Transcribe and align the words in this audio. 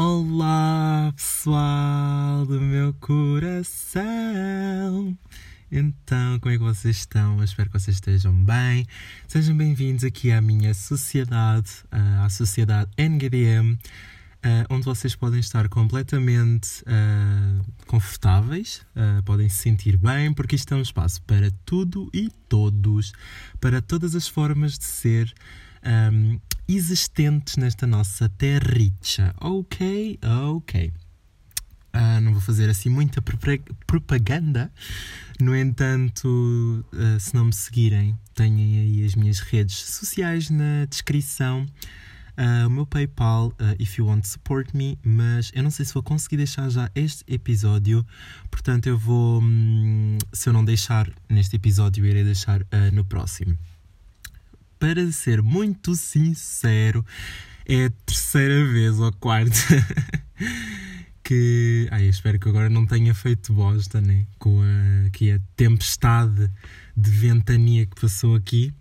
Olá, 0.00 1.12
pessoal 1.16 2.46
do 2.46 2.60
meu 2.60 2.94
coração. 3.00 3.98
Então, 5.72 6.38
como 6.38 6.54
é 6.54 6.56
que 6.56 6.62
vocês 6.62 6.98
estão? 6.98 7.38
Eu 7.38 7.42
espero 7.42 7.68
que 7.68 7.80
vocês 7.80 7.96
estejam 7.96 8.32
bem. 8.32 8.86
Sejam 9.26 9.56
bem-vindos 9.56 10.04
aqui 10.04 10.30
à 10.30 10.40
minha 10.40 10.72
sociedade, 10.72 11.68
à 11.90 12.28
sociedade 12.28 12.88
NGDM, 12.96 13.76
onde 14.70 14.84
vocês 14.84 15.16
podem 15.16 15.40
estar 15.40 15.68
completamente 15.68 16.80
uh, 16.82 17.64
confortáveis, 17.88 18.86
uh, 18.94 19.20
podem 19.24 19.48
se 19.48 19.56
sentir 19.56 19.96
bem, 19.96 20.32
porque 20.32 20.54
isto 20.54 20.72
é 20.74 20.76
um 20.76 20.82
espaço 20.82 21.20
para 21.22 21.50
tudo 21.64 22.08
e 22.14 22.30
todos, 22.48 23.12
para 23.60 23.82
todas 23.82 24.14
as 24.14 24.28
formas 24.28 24.78
de 24.78 24.84
ser. 24.84 25.34
Um, 25.84 26.38
existentes 26.68 27.56
nesta 27.56 27.86
nossa 27.86 28.28
terricha. 28.28 29.34
Ok, 29.40 30.18
ok. 30.22 30.92
Uh, 31.94 32.20
não 32.20 32.32
vou 32.32 32.40
fazer 32.40 32.68
assim 32.68 32.90
muita 32.90 33.22
propaganda. 33.86 34.70
No 35.40 35.56
entanto, 35.56 36.84
uh, 36.92 37.18
se 37.18 37.34
não 37.34 37.46
me 37.46 37.52
seguirem, 37.52 38.16
têm 38.34 38.80
aí 38.80 39.04
as 39.04 39.14
minhas 39.14 39.40
redes 39.40 39.76
sociais 39.76 40.50
na 40.50 40.84
descrição. 40.88 41.66
Uh, 42.36 42.68
o 42.68 42.70
meu 42.70 42.86
PayPal, 42.86 43.52
if 43.80 43.98
you 43.98 44.06
want 44.06 44.22
to 44.22 44.28
support 44.28 44.72
me, 44.72 44.96
mas 45.02 45.50
eu 45.54 45.62
não 45.62 45.72
sei 45.72 45.84
se 45.84 45.92
vou 45.92 46.04
conseguir 46.04 46.36
deixar 46.36 46.68
já 46.68 46.88
este 46.94 47.24
episódio, 47.26 48.06
portanto, 48.48 48.86
eu 48.86 48.96
vou. 48.96 49.42
Hum, 49.42 50.18
se 50.32 50.48
eu 50.48 50.52
não 50.52 50.64
deixar 50.64 51.10
neste 51.28 51.56
episódio, 51.56 52.06
irei 52.06 52.22
deixar 52.22 52.60
no 52.92 53.04
próximo 53.04 53.58
para 54.78 55.10
ser 55.12 55.42
muito 55.42 55.94
sincero, 55.94 57.04
é 57.66 57.86
a 57.86 57.90
terceira 58.06 58.64
vez 58.64 58.98
ou 58.98 59.12
quarta 59.12 59.52
que. 61.22 61.86
Ai, 61.90 62.06
espero 62.06 62.38
que 62.38 62.48
agora 62.48 62.70
não 62.70 62.86
tenha 62.86 63.14
feito 63.14 63.52
bosta, 63.52 64.00
né? 64.00 64.26
Com 64.38 64.62
a, 64.62 65.06
aqui 65.06 65.30
a 65.32 65.40
tempestade 65.56 66.50
de 66.96 67.10
ventania 67.10 67.86
que 67.86 68.00
passou 68.00 68.34
aqui, 68.34 68.72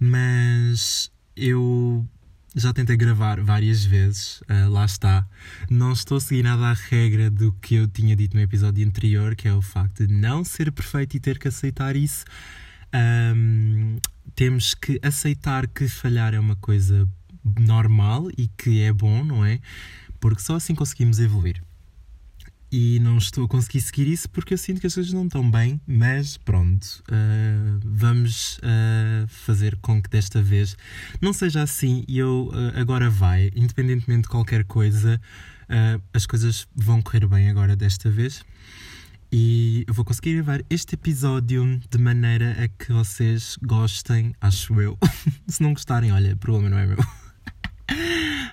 mas 0.00 1.10
eu 1.36 2.06
já 2.54 2.72
tentei 2.72 2.96
gravar 2.96 3.40
várias 3.40 3.84
vezes, 3.84 4.42
uh, 4.42 4.68
lá 4.70 4.84
está. 4.84 5.26
Não 5.70 5.92
estou 5.92 6.18
a 6.18 6.20
seguir 6.20 6.42
nada 6.42 6.66
à 6.66 6.74
regra 6.74 7.30
do 7.30 7.52
que 7.52 7.76
eu 7.76 7.88
tinha 7.88 8.14
dito 8.14 8.36
no 8.36 8.42
episódio 8.42 8.86
anterior, 8.86 9.34
que 9.34 9.48
é 9.48 9.54
o 9.54 9.62
facto 9.62 10.06
de 10.06 10.12
não 10.12 10.44
ser 10.44 10.70
perfeito 10.70 11.16
e 11.16 11.20
ter 11.20 11.38
que 11.38 11.48
aceitar 11.48 11.96
isso. 11.96 12.24
Um, 12.94 13.98
temos 14.34 14.74
que 14.74 14.98
aceitar 15.02 15.66
que 15.66 15.88
falhar 15.88 16.34
é 16.34 16.40
uma 16.40 16.56
coisa 16.56 17.08
normal 17.58 18.28
e 18.36 18.48
que 18.48 18.82
é 18.82 18.92
bom, 18.92 19.24
não 19.24 19.44
é? 19.44 19.60
Porque 20.20 20.40
só 20.40 20.56
assim 20.56 20.74
conseguimos 20.74 21.18
evoluir. 21.18 21.62
E 22.70 22.98
não 23.00 23.18
estou 23.18 23.44
a 23.44 23.48
conseguir 23.48 23.82
seguir 23.82 24.08
isso 24.08 24.30
porque 24.30 24.54
eu 24.54 24.58
sinto 24.58 24.80
que 24.80 24.86
as 24.86 24.94
coisas 24.94 25.12
não 25.12 25.26
estão 25.26 25.50
bem, 25.50 25.78
mas 25.86 26.38
pronto, 26.38 27.04
uh, 27.06 27.80
vamos 27.84 28.56
uh, 28.58 29.28
fazer 29.28 29.76
com 29.76 30.00
que 30.00 30.08
desta 30.08 30.40
vez 30.40 30.74
não 31.20 31.34
seja 31.34 31.60
assim 31.60 32.02
e 32.08 32.16
eu 32.16 32.50
uh, 32.50 32.80
agora 32.80 33.10
vai, 33.10 33.50
independentemente 33.54 34.22
de 34.22 34.28
qualquer 34.28 34.64
coisa, 34.64 35.20
as 36.12 36.26
coisas 36.26 36.66
vão 36.74 37.00
correr 37.00 37.26
bem 37.26 37.48
agora 37.48 37.74
desta 37.74 38.10
vez. 38.10 38.44
E 39.34 39.86
eu 39.88 39.94
vou 39.94 40.04
conseguir 40.04 40.34
gravar 40.34 40.62
este 40.68 40.94
episódio 40.94 41.80
de 41.90 41.96
maneira 41.96 42.54
a 42.62 42.68
que 42.68 42.92
vocês 42.92 43.56
gostem, 43.62 44.34
acho 44.38 44.78
eu. 44.78 44.98
Se 45.48 45.62
não 45.62 45.72
gostarem, 45.72 46.12
olha, 46.12 46.34
o 46.34 46.36
problema 46.36 46.68
não 46.68 46.78
é 46.78 46.86
meu. 46.86 46.98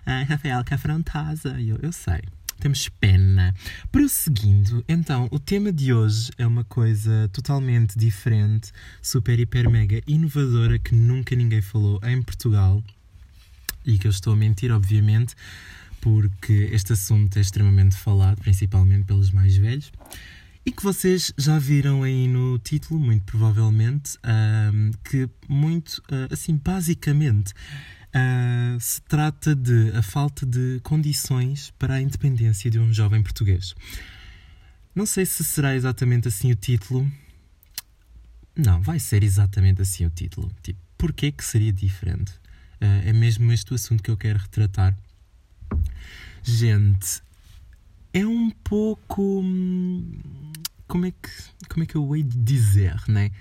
Ai, 0.05 0.23
Rafael, 0.29 0.63
que 0.63 0.73
afrontosa. 0.73 1.59
Eu, 1.59 1.77
eu 1.81 1.91
sei. 1.91 2.21
Temos 2.61 2.87
pena. 2.87 3.53
Prosseguindo, 3.91 4.81
então, 4.87 5.27
o 5.31 5.37
tema 5.37 5.73
de 5.73 5.91
hoje 5.91 6.31
é 6.37 6.47
uma 6.47 6.63
coisa 6.63 7.29
totalmente 7.33 7.99
diferente, 7.99 8.71
super, 9.01 9.37
hiper, 9.37 9.69
mega 9.69 10.01
inovadora 10.07 10.79
que 10.79 10.95
nunca 10.95 11.35
ninguém 11.35 11.61
falou 11.61 11.99
em 12.03 12.21
Portugal. 12.21 12.81
E 13.85 13.99
que 13.99 14.07
eu 14.07 14.11
estou 14.11 14.31
a 14.31 14.35
mentir, 14.37 14.71
obviamente, 14.71 15.35
porque 15.99 16.69
este 16.71 16.93
assunto 16.93 17.35
é 17.35 17.41
extremamente 17.41 17.97
falado, 17.97 18.39
principalmente 18.39 19.03
pelos 19.03 19.29
mais 19.29 19.57
velhos 19.57 19.91
e 20.69 20.71
que 20.71 20.83
vocês 20.83 21.33
já 21.35 21.57
viram 21.57 22.03
aí 22.03 22.27
no 22.27 22.59
título, 22.59 22.99
muito 22.99 23.23
provavelmente, 23.23 24.19
um, 24.71 24.91
que 25.03 25.27
muito, 25.47 25.97
uh, 26.11 26.31
assim, 26.31 26.55
basicamente, 26.57 27.53
uh, 28.13 28.79
se 28.79 29.01
trata 29.01 29.55
de 29.55 29.91
a 29.95 30.03
falta 30.03 30.45
de 30.45 30.79
condições 30.83 31.73
para 31.79 31.95
a 31.95 32.01
independência 32.01 32.69
de 32.69 32.77
um 32.77 32.93
jovem 32.93 33.23
português. 33.23 33.73
Não 34.93 35.07
sei 35.07 35.25
se 35.25 35.43
será 35.43 35.75
exatamente 35.75 36.27
assim 36.27 36.51
o 36.51 36.55
título. 36.55 37.11
Não, 38.55 38.79
vai 38.79 38.99
ser 38.99 39.23
exatamente 39.23 39.81
assim 39.81 40.05
o 40.05 40.09
título. 40.11 40.51
Tipo, 40.61 40.79
porquê 40.99 41.31
que 41.31 41.43
seria 41.43 41.73
diferente? 41.73 42.31
Uh, 42.79 43.07
é 43.07 43.11
mesmo 43.11 43.51
este 43.51 43.71
o 43.71 43.75
assunto 43.75 44.03
que 44.03 44.11
eu 44.11 44.17
quero 44.17 44.37
retratar. 44.37 44.95
Gente, 46.43 47.23
é 48.13 48.25
um 48.25 48.51
pouco. 48.51 49.41
Hum, 49.41 50.19
como 50.89 51.05
é 51.05 51.11
que, 51.11 51.29
como 51.69 51.83
é 51.83 51.85
que 51.85 51.95
eu 51.95 52.15
hei 52.15 52.23
de 52.23 52.35
dizer, 52.35 52.99
né? 53.07 53.31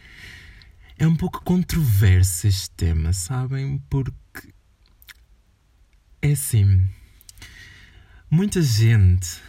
É 0.98 1.06
um 1.06 1.16
pouco 1.16 1.42
controverso 1.42 2.46
este 2.46 2.70
tema, 2.70 3.12
sabem? 3.12 3.82
Porque. 3.88 4.52
É 6.20 6.32
assim. 6.32 6.86
Muita 8.30 8.60
gente 8.60 9.40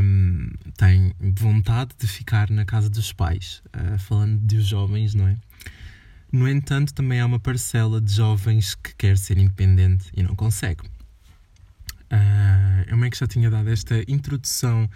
hum, 0.00 0.50
tem 0.76 1.12
vontade 1.36 1.90
de 1.98 2.06
ficar 2.06 2.48
na 2.48 2.64
casa 2.64 2.88
dos 2.88 3.12
pais, 3.12 3.60
uh, 3.74 3.98
falando 3.98 4.38
de 4.38 4.60
jovens, 4.60 5.14
não 5.14 5.26
é? 5.26 5.36
No 6.30 6.48
entanto, 6.48 6.94
também 6.94 7.20
há 7.20 7.26
uma 7.26 7.40
parcela 7.40 8.00
de 8.00 8.12
jovens 8.12 8.74
que 8.76 8.94
quer 8.94 9.18
ser 9.18 9.38
independente 9.38 10.10
e 10.16 10.22
não 10.22 10.36
consegue. 10.36 10.82
Uh, 12.12 12.84
eu 12.88 12.96
meio 12.98 13.10
que 13.10 13.18
já 13.18 13.26
tinha 13.26 13.48
dado 13.48 13.70
esta 13.70 14.04
introdução 14.06 14.88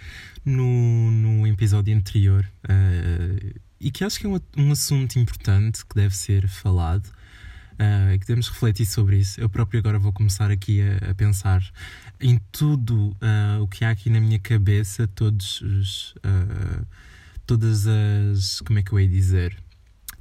no, 0.45 1.11
no 1.11 1.47
episódio 1.47 1.97
anterior 1.97 2.45
uh, 2.69 3.61
e 3.81 3.91
que 3.91 4.05
acho 4.05 4.21
que 4.21 4.27
é 4.27 4.29
um, 4.29 4.39
um, 4.59 4.71
assunto 4.71 5.19
importante 5.19 5.87
que 5.87 5.95
deve 5.95 6.15
ser 6.15 6.47
falado 6.47 7.07
uh, 7.07 8.19
que 8.19 8.27
devemos 8.27 8.51
refletir 8.51 8.85
sobre 8.85 9.17
isso. 9.17 9.41
Eu 9.41 9.49
próprio 9.49 9.81
agora 9.81 9.99
vou 9.99 10.13
começar 10.13 10.51
aqui 10.51 10.83
a, 10.83 11.11
a 11.11 11.15
pensar 11.15 11.65
em 12.21 12.39
tudo 12.53 13.17
o 13.63 13.69
que 13.69 13.83
há 13.83 13.91
aqui 13.91 14.11
na 14.11 14.21
minha 14.21 14.39
cabeça, 14.39 15.07
todos 15.07 15.61
os, 15.61 16.15
todas 17.47 17.87
as. 17.87 18.63
como 18.63 18.79
é 18.79 18.83
que 18.83 18.91
eu 18.91 18.99
ia 18.99 19.09
dizer? 19.09 19.55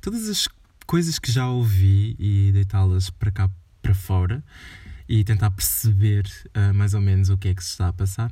Todas 0.01 0.27
as 0.27 0.49
coisas 0.85 1.17
que 1.19 1.31
já 1.31 1.47
ouvi 1.47 2.17
e 2.19 2.51
deitá-las 2.51 3.09
para 3.09 3.31
cá 3.31 3.49
para 3.81 3.93
fora 3.93 4.43
e 5.07 5.23
tentar 5.23 5.51
perceber 5.51 6.25
uh, 6.47 6.73
mais 6.73 6.93
ou 6.93 7.01
menos 7.01 7.29
o 7.29 7.37
que 7.37 7.49
é 7.49 7.53
que 7.53 7.63
se 7.63 7.71
está 7.71 7.87
a 7.87 7.93
passar. 7.93 8.31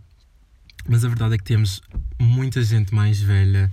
Mas 0.88 1.06
a 1.06 1.07
verdade 1.07 1.35
é 1.35 1.38
que 1.38 1.44
temos 1.44 1.81
muita 2.19 2.61
gente 2.63 2.94
mais 2.94 3.22
velha 3.22 3.72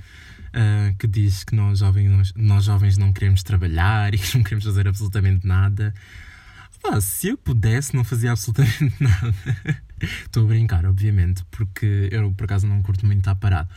uh, 0.49 0.97
que 0.97 1.07
diz 1.07 1.43
que 1.45 1.55
nós 1.55 1.81
jovens, 1.81 2.33
nós 2.37 2.65
jovens 2.65 2.97
não 2.97 3.13
queremos 3.13 3.43
trabalhar 3.43 4.13
e 4.15 4.19
que 4.19 4.37
não 4.37 4.45
queremos 4.45 4.65
fazer 4.65 4.87
absolutamente 4.87 5.47
nada. 5.47 5.95
Ah, 6.83 7.01
se 7.01 7.29
eu 7.29 7.37
pudesse, 7.37 7.95
não 7.95 8.05
fazia 8.05 8.33
absolutamente 8.33 8.95
nada. 9.01 9.35
Estou 10.01 10.45
a 10.45 10.49
brincar, 10.49 10.87
obviamente, 10.87 11.45
porque 11.51 12.09
eu 12.11 12.33
por 12.33 12.45
acaso 12.45 12.67
não 12.67 12.83
curto 12.83 13.05
muito 13.05 13.19
estar 13.19 13.35
parado 13.35 13.69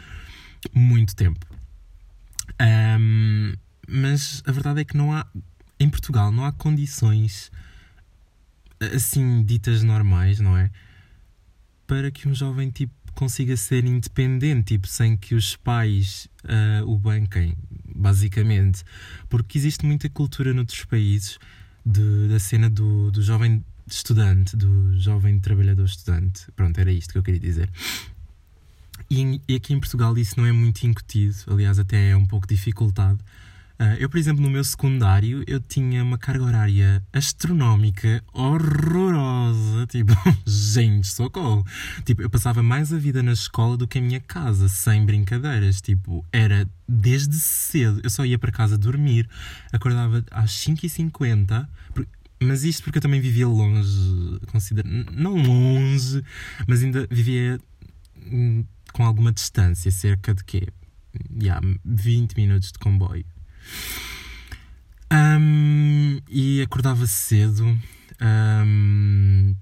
muito 0.73 1.15
tempo. 1.15 1.45
Um, 2.61 3.53
mas 3.87 4.41
a 4.45 4.51
verdade 4.51 4.81
é 4.81 4.85
que 4.85 4.95
não 4.95 5.11
há, 5.11 5.25
em 5.79 5.89
Portugal, 5.89 6.31
não 6.31 6.45
há 6.45 6.51
condições 6.51 7.51
assim 8.95 9.43
ditas 9.43 9.83
normais, 9.83 10.39
não 10.39 10.57
é? 10.57 10.69
Para 11.87 12.11
que 12.11 12.27
um 12.27 12.33
jovem 12.33 12.69
tipo 12.69 12.93
consiga 13.13 13.55
ser 13.55 13.85
independente, 13.85 14.73
tipo, 14.73 14.87
sem 14.87 15.15
que 15.15 15.35
os 15.35 15.55
pais 15.55 16.27
uh, 16.43 16.89
o 16.89 16.97
banquem, 16.97 17.55
basicamente. 17.95 18.83
Porque 19.29 19.57
existe 19.57 19.85
muita 19.85 20.09
cultura 20.09 20.53
noutros 20.53 20.83
países 20.85 21.37
de, 21.85 22.27
da 22.27 22.39
cena 22.39 22.69
do, 22.69 23.11
do 23.11 23.21
jovem 23.21 23.63
estudante, 23.87 24.55
do 24.55 24.99
jovem 24.99 25.39
trabalhador 25.39 25.85
estudante. 25.85 26.51
Pronto, 26.55 26.77
era 26.79 26.91
isto 26.91 27.11
que 27.11 27.17
eu 27.17 27.23
queria 27.23 27.39
dizer. 27.39 27.69
E, 29.09 29.41
e 29.47 29.55
aqui 29.55 29.73
em 29.73 29.79
Portugal 29.79 30.17
isso 30.17 30.35
não 30.37 30.45
é 30.45 30.51
muito 30.51 30.83
incutido, 30.83 31.35
aliás, 31.47 31.77
até 31.79 32.09
é 32.09 32.15
um 32.15 32.25
pouco 32.25 32.47
dificultado. 32.47 33.23
Uh, 33.79 33.97
eu, 33.99 34.07
por 34.07 34.17
exemplo, 34.17 34.41
no 34.41 34.49
meu 34.49 34.63
secundário, 34.63 35.43
eu 35.47 35.59
tinha 35.59 36.03
uma 36.03 36.17
carga 36.17 36.43
horária 36.43 37.03
astronómica 37.11 38.23
horrorosa. 38.31 39.87
Tipo, 39.93 40.13
gente, 40.45 41.07
socorro. 41.07 41.65
Tipo, 42.05 42.21
eu 42.21 42.29
passava 42.29 42.63
mais 42.63 42.93
a 42.93 42.97
vida 42.97 43.21
na 43.21 43.33
escola 43.33 43.75
do 43.75 43.87
que 43.87 43.97
a 43.97 44.01
minha 44.01 44.19
casa, 44.19 44.69
sem 44.69 45.05
brincadeiras. 45.05 45.81
Tipo, 45.81 46.25
era 46.31 46.67
desde 46.87 47.35
cedo. 47.35 48.01
Eu 48.03 48.09
só 48.09 48.25
ia 48.25 48.39
para 48.39 48.51
casa 48.51 48.77
dormir, 48.77 49.27
acordava 49.71 50.23
às 50.31 50.51
5h50. 50.51 51.67
Mas 52.39 52.63
isto 52.63 52.83
porque 52.83 52.97
eu 52.97 53.01
também 53.01 53.21
vivia 53.21 53.47
longe, 53.47 54.39
considero, 54.47 54.87
não 55.13 55.35
longe, 55.35 56.21
mas 56.67 56.83
ainda 56.83 57.07
vivia 57.09 57.57
hum, 58.31 58.65
com 58.91 59.05
alguma 59.05 59.31
distância, 59.31 59.89
cerca 59.91 60.33
de 60.33 60.43
quê? 60.43 60.67
Yeah, 61.41 61.65
20 61.85 62.35
minutos 62.35 62.71
de 62.71 62.79
comboio. 62.79 63.25
Um, 65.11 66.19
e 66.29 66.61
acordava 66.61 67.05
cedo. 67.05 67.65
Um, 68.19 69.55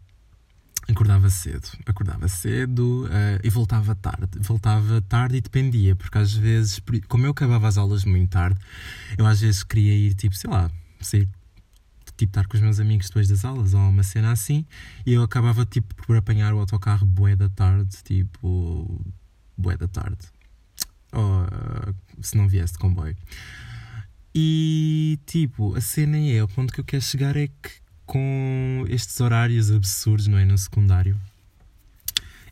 acordava 0.88 1.30
cedo, 1.30 1.68
acordava 1.86 2.28
cedo 2.28 3.06
uh, 3.06 3.40
e 3.44 3.50
voltava 3.50 3.96
tarde. 3.96 4.40
Voltava 4.40 5.02
tarde 5.02 5.38
e 5.38 5.42
dependia, 5.42 5.96
porque 5.96 6.18
às 6.18 6.34
vezes, 6.34 6.80
como 7.08 7.26
eu 7.26 7.32
acabava 7.32 7.68
as 7.68 7.78
aulas 7.78 8.06
muito 8.06 8.30
tarde, 8.30 8.60
eu 9.18 9.26
às 9.26 9.42
vezes 9.42 9.64
queria 9.64 9.94
ir, 9.94 10.14
tipo, 10.14 10.36
sei 10.36 10.50
lá, 10.50 10.70
sair, 11.00 11.28
tipo, 12.18 12.30
estar 12.30 12.48
com 12.48 12.56
os 12.56 12.62
meus 12.62 12.80
amigos 12.80 13.08
depois 13.08 13.28
das 13.28 13.44
aulas 13.44 13.74
ou 13.74 13.82
uma 13.82 14.04
cena 14.04 14.32
assim, 14.32 14.66
e 15.06 15.14
eu 15.14 15.24
acabava, 15.24 15.66
tipo, 15.66 15.96
por 15.96 16.16
apanhar 16.16 16.54
o 16.54 16.60
autocarro 16.60 17.06
bué 17.06 17.36
da 17.36 17.50
tarde, 17.50 17.98
tipo, 18.04 19.02
bué 19.58 19.78
da 19.78 19.88
tarde. 19.88 20.28
Ou 21.14 21.44
uh, 21.44 21.96
se 22.22 22.38
não 22.38 22.48
viesse 22.48 22.74
de 22.74 22.80
comboio. 22.80 23.18
E, 24.34 25.20
tipo, 25.26 25.76
a 25.76 25.82
cena 25.82 26.18
é, 26.18 26.44
o 26.44 26.48
ponto 26.48 26.72
que 26.72 26.80
eu 26.80 26.86
quero 26.86 27.04
chegar 27.04 27.36
é 27.36 27.48
que 27.48 27.82
com 28.06 28.86
estes 28.90 29.20
horários 29.20 29.72
absurdos, 29.72 30.28
não 30.28 30.38
é? 30.38 30.46
No 30.46 30.58
secundário, 30.58 31.20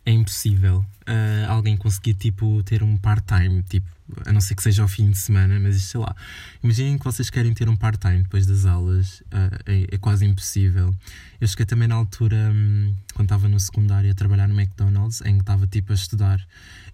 é 0.04 0.10
impossível 0.10 0.84
uh, 1.10 1.50
alguém 1.50 1.76
conseguir, 1.76 2.14
tipo, 2.14 2.62
ter 2.62 2.82
um 2.82 2.96
part-time, 2.96 3.62
tipo, 3.64 3.86
a 4.26 4.32
não 4.32 4.40
ser 4.40 4.54
que 4.54 4.62
seja 4.62 4.82
ao 4.82 4.88
fim 4.88 5.10
de 5.10 5.18
semana, 5.18 5.58
mas 5.60 5.82
sei 5.82 6.00
lá. 6.00 6.14
Imaginem 6.62 6.98
que 6.98 7.04
vocês 7.04 7.30
querem 7.30 7.52
ter 7.52 7.68
um 7.68 7.76
part-time 7.76 8.22
depois 8.22 8.46
das 8.46 8.64
aulas, 8.64 9.20
uh, 9.20 9.58
é, 9.66 9.94
é, 9.94 9.98
quase 9.98 10.24
impossível. 10.24 10.94
Eu 11.40 11.46
cheguei 11.46 11.66
também 11.66 11.88
na 11.88 11.94
altura, 11.94 12.50
um, 12.52 12.94
quando 13.14 13.26
estava 13.26 13.48
no 13.48 13.58
secundário, 13.58 14.10
a 14.10 14.14
trabalhar 14.14 14.48
no 14.48 14.58
McDonald's, 14.58 15.20
em 15.22 15.34
que 15.34 15.42
estava, 15.42 15.66
tipo, 15.66 15.92
a 15.92 15.94
estudar 15.94 16.44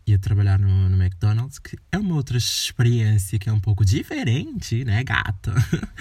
e 0.07 0.15
a 0.15 0.19
trabalhar 0.19 0.59
no, 0.59 0.89
no 0.89 1.03
McDonald's, 1.03 1.59
que 1.59 1.77
é 1.91 1.99
uma 1.99 2.15
outra 2.15 2.39
experiência 2.39 3.39
que 3.39 3.49
é 3.49 3.53
um 3.53 3.59
pouco 3.59 3.85
diferente, 3.85 4.85
né, 4.85 5.03
gata? 5.03 5.53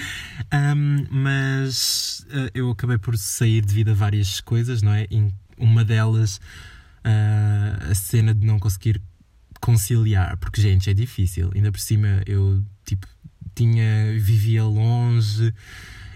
um, 0.54 1.08
mas 1.10 2.24
uh, 2.30 2.52
eu 2.54 2.70
acabei 2.70 3.00
por 3.00 3.18
sair 3.18 3.66
devido 3.66 3.90
a 3.90 3.94
várias 3.96 4.40
coisas, 4.40 4.84
não 4.84 4.94
é? 4.94 5.08
E 5.10 5.28
uma 5.58 5.84
delas, 5.84 6.38
uh, 7.04 7.90
a 7.90 7.96
cena 7.96 8.36
de 8.36 8.46
não 8.46 8.60
conseguir 8.60 9.02
conciliar, 9.60 10.38
porque, 10.38 10.62
gente, 10.62 10.88
é 10.88 10.94
difícil. 10.94 11.50
Ainda 11.56 11.72
por 11.72 11.80
cima, 11.80 12.22
eu, 12.28 12.64
tipo, 12.86 13.08
tinha, 13.56 14.12
vivia 14.20 14.64
longe 14.64 15.52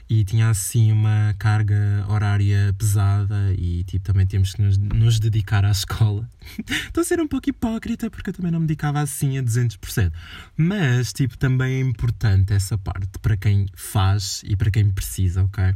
e 0.10 0.24
tinha 0.24 0.50
assim 0.50 0.92
uma 0.92 1.36
carga 1.38 2.04
horária 2.10 2.74
pesada 2.76 3.54
e 3.56 3.84
tipo 3.84 4.04
também 4.04 4.26
temos 4.26 4.56
que 4.56 4.62
nos, 4.62 4.76
nos 4.78 5.20
dedicar 5.20 5.64
à 5.64 5.70
escola. 5.70 6.28
Estou 6.88 7.02
a 7.02 7.04
ser 7.04 7.22
um 7.22 7.28
pouco 7.28 7.48
hipócrita 7.48 8.10
porque 8.10 8.32
eu 8.32 8.34
também 8.34 8.52
não 8.52 8.60
me 8.60 8.66
dedicava 8.66 9.00
assim 9.02 9.38
a 9.38 9.44
200%. 9.44 10.12
Mas 10.58 11.14
tipo 11.14 11.38
também 11.38 11.76
é 11.76 11.80
importante 11.82 12.54
essa 12.54 12.76
parte 12.76 13.20
para 13.22 13.38
quem 13.38 13.68
faz 13.76 14.42
e 14.46 14.56
para 14.56 14.72
quem 14.72 14.90
precisa, 14.90 15.44
ok? 15.44 15.76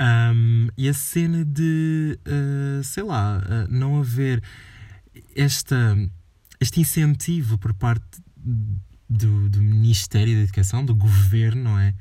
Um, 0.00 0.68
e 0.76 0.88
a 0.88 0.94
cena 0.94 1.44
de, 1.44 2.18
uh, 2.26 2.82
sei 2.82 3.02
lá, 3.02 3.38
uh, 3.38 3.70
não 3.70 4.00
haver 4.00 4.42
esta, 5.36 5.96
este 6.58 6.80
incentivo 6.80 7.58
por 7.58 7.74
parte 7.74 8.22
do, 9.08 9.50
do 9.50 9.62
Ministério 9.62 10.34
da 10.34 10.42
Educação, 10.42 10.84
do 10.84 10.94
governo, 10.94 11.64
não 11.64 11.78
é? 11.78 11.94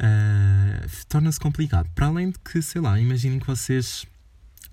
Uh, 0.00 0.88
torna-se 1.08 1.38
complicado. 1.38 1.88
Para 1.94 2.06
além 2.06 2.30
de 2.30 2.38
que, 2.38 2.60
sei 2.62 2.80
lá, 2.80 2.98
imaginem 2.98 3.38
que 3.38 3.46
vocês 3.46 4.06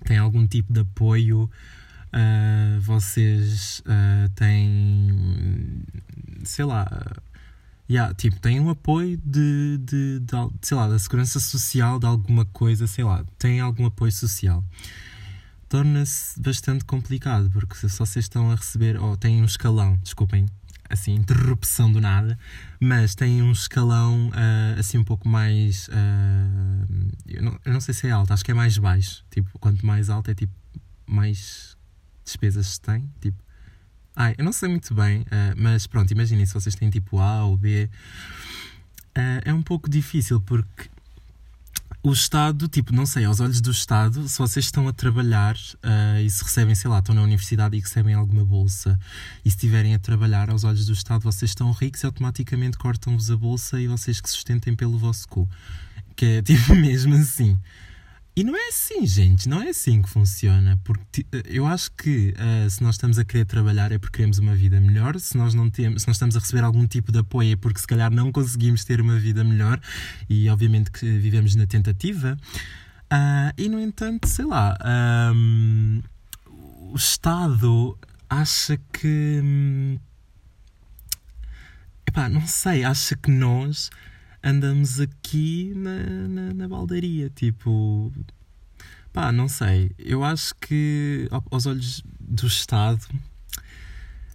têm 0.04 0.18
algum 0.18 0.46
tipo 0.46 0.72
de 0.72 0.80
apoio, 0.80 1.50
uh, 2.12 2.80
vocês 2.80 3.80
uh, 3.80 4.28
têm, 4.34 5.82
sei 6.44 6.64
lá, 6.64 6.86
yeah, 7.88 8.14
tipo, 8.14 8.38
têm 8.40 8.60
um 8.60 8.70
apoio 8.70 9.16
de, 9.24 9.78
de, 9.78 10.20
de, 10.20 10.50
sei 10.62 10.76
lá, 10.76 10.88
da 10.88 10.98
segurança 10.98 11.40
social, 11.40 11.98
de 11.98 12.06
alguma 12.06 12.44
coisa, 12.46 12.86
sei 12.86 13.04
lá, 13.04 13.24
têm 13.38 13.60
algum 13.60 13.86
apoio 13.86 14.12
social 14.12 14.64
torna-se 15.68 16.40
bastante 16.40 16.84
complicado, 16.84 17.50
porque 17.50 17.74
se 17.74 17.88
vocês 17.88 18.24
estão 18.24 18.50
a 18.50 18.54
receber, 18.54 18.96
ou 19.00 19.16
têm 19.16 19.42
um 19.42 19.44
escalão, 19.44 19.98
desculpem, 20.02 20.46
assim, 20.88 21.14
interrupção 21.14 21.90
do 21.90 22.00
nada, 22.00 22.38
mas 22.80 23.14
tem 23.14 23.42
um 23.42 23.52
escalão 23.52 24.28
uh, 24.28 24.78
assim 24.78 24.98
um 24.98 25.04
pouco 25.04 25.28
mais. 25.28 25.88
Uh, 25.88 27.12
eu, 27.26 27.42
não, 27.42 27.60
eu, 27.64 27.72
não, 27.72 27.80
sei 27.80 27.94
se 27.94 28.06
é 28.06 28.10
alto, 28.10 28.32
acho 28.32 28.44
que 28.44 28.50
é 28.50 28.54
mais 28.54 28.78
baixo. 28.78 29.24
Tipo, 29.30 29.58
quanto 29.58 29.84
mais 29.84 30.10
alto 30.10 30.30
é 30.30 30.34
tipo, 30.34 30.52
mais 31.06 31.76
despesas 32.24 32.78
tem. 32.78 33.10
Tipo, 33.20 33.42
ai, 34.14 34.34
eu 34.38 34.44
não 34.44 34.52
sei 34.52 34.68
muito 34.68 34.94
bem, 34.94 35.22
uh, 35.22 35.54
mas 35.56 35.86
pronto, 35.86 36.10
imaginem 36.10 36.46
se 36.46 36.54
vocês 36.54 36.74
têm 36.74 36.90
tipo 36.90 37.18
A 37.18 37.44
ou 37.44 37.56
B. 37.56 37.88
é 39.44 39.52
um 39.52 39.62
pouco 39.62 39.88
difícil 39.88 40.40
porque 40.40 40.88
o 42.06 42.12
Estado, 42.12 42.68
tipo, 42.68 42.94
não 42.94 43.04
sei, 43.04 43.24
aos 43.24 43.40
olhos 43.40 43.60
do 43.60 43.72
Estado, 43.72 44.28
se 44.28 44.38
vocês 44.38 44.66
estão 44.66 44.86
a 44.86 44.92
trabalhar 44.92 45.56
uh, 45.56 46.20
e 46.24 46.30
se 46.30 46.44
recebem, 46.44 46.72
sei 46.72 46.88
lá, 46.88 47.00
estão 47.00 47.12
na 47.12 47.20
universidade 47.20 47.76
e 47.76 47.80
recebem 47.80 48.14
alguma 48.14 48.44
bolsa 48.44 48.96
e 49.44 49.50
se 49.50 49.56
estiverem 49.56 49.92
a 49.92 49.98
trabalhar 49.98 50.48
aos 50.48 50.62
olhos 50.62 50.86
do 50.86 50.92
Estado, 50.92 51.22
vocês 51.22 51.50
estão 51.50 51.72
ricos 51.72 52.04
e 52.04 52.06
automaticamente 52.06 52.78
cortam-vos 52.78 53.28
a 53.28 53.36
bolsa 53.36 53.80
e 53.80 53.88
vocês 53.88 54.20
que 54.20 54.30
sustentem 54.30 54.76
pelo 54.76 54.96
vosso 54.96 55.26
cu. 55.26 55.48
Que 56.14 56.26
é 56.26 56.42
tipo 56.42 56.76
mesmo 56.78 57.16
assim. 57.16 57.58
E 58.38 58.44
não 58.44 58.54
é 58.54 58.68
assim, 58.68 59.06
gente, 59.06 59.48
não 59.48 59.62
é 59.62 59.70
assim 59.70 60.02
que 60.02 60.10
funciona. 60.10 60.78
Porque 60.84 61.24
eu 61.46 61.66
acho 61.66 61.90
que 61.92 62.34
uh, 62.36 62.68
se 62.68 62.82
nós 62.82 62.96
estamos 62.96 63.18
a 63.18 63.24
querer 63.24 63.46
trabalhar 63.46 63.90
é 63.92 63.98
porque 63.98 64.18
queremos 64.18 64.38
uma 64.38 64.54
vida 64.54 64.78
melhor, 64.78 65.18
se 65.18 65.38
nós 65.38 65.54
não 65.54 65.70
temos, 65.70 66.02
se 66.02 66.06
nós 66.06 66.16
estamos 66.16 66.36
a 66.36 66.40
receber 66.40 66.62
algum 66.62 66.86
tipo 66.86 67.10
de 67.10 67.20
apoio 67.20 67.54
é 67.54 67.56
porque 67.56 67.80
se 67.80 67.86
calhar 67.86 68.10
não 68.10 68.30
conseguimos 68.30 68.84
ter 68.84 69.00
uma 69.00 69.18
vida 69.18 69.42
melhor 69.42 69.80
e 70.28 70.50
obviamente 70.50 70.90
que 70.90 71.06
vivemos 71.18 71.54
na 71.54 71.66
tentativa. 71.66 72.36
Uh, 73.10 73.54
e 73.56 73.70
no 73.70 73.80
entanto, 73.80 74.28
sei 74.28 74.44
lá, 74.44 74.76
um, 75.34 76.02
o 76.92 76.94
Estado 76.94 77.98
acha 78.28 78.78
que. 78.92 79.40
Um, 79.42 79.98
epá, 82.06 82.28
não 82.28 82.46
sei, 82.46 82.84
acha 82.84 83.16
que 83.16 83.30
nós 83.30 83.88
andamos 84.46 85.00
aqui 85.00 85.72
na, 85.74 86.28
na, 86.28 86.54
na 86.54 86.68
baldaria. 86.68 87.28
Tipo, 87.30 88.12
pá, 89.12 89.32
não 89.32 89.48
sei. 89.48 89.90
Eu 89.98 90.22
acho 90.22 90.54
que, 90.54 91.28
aos 91.50 91.66
olhos 91.66 92.02
do 92.20 92.46
Estado, 92.46 93.04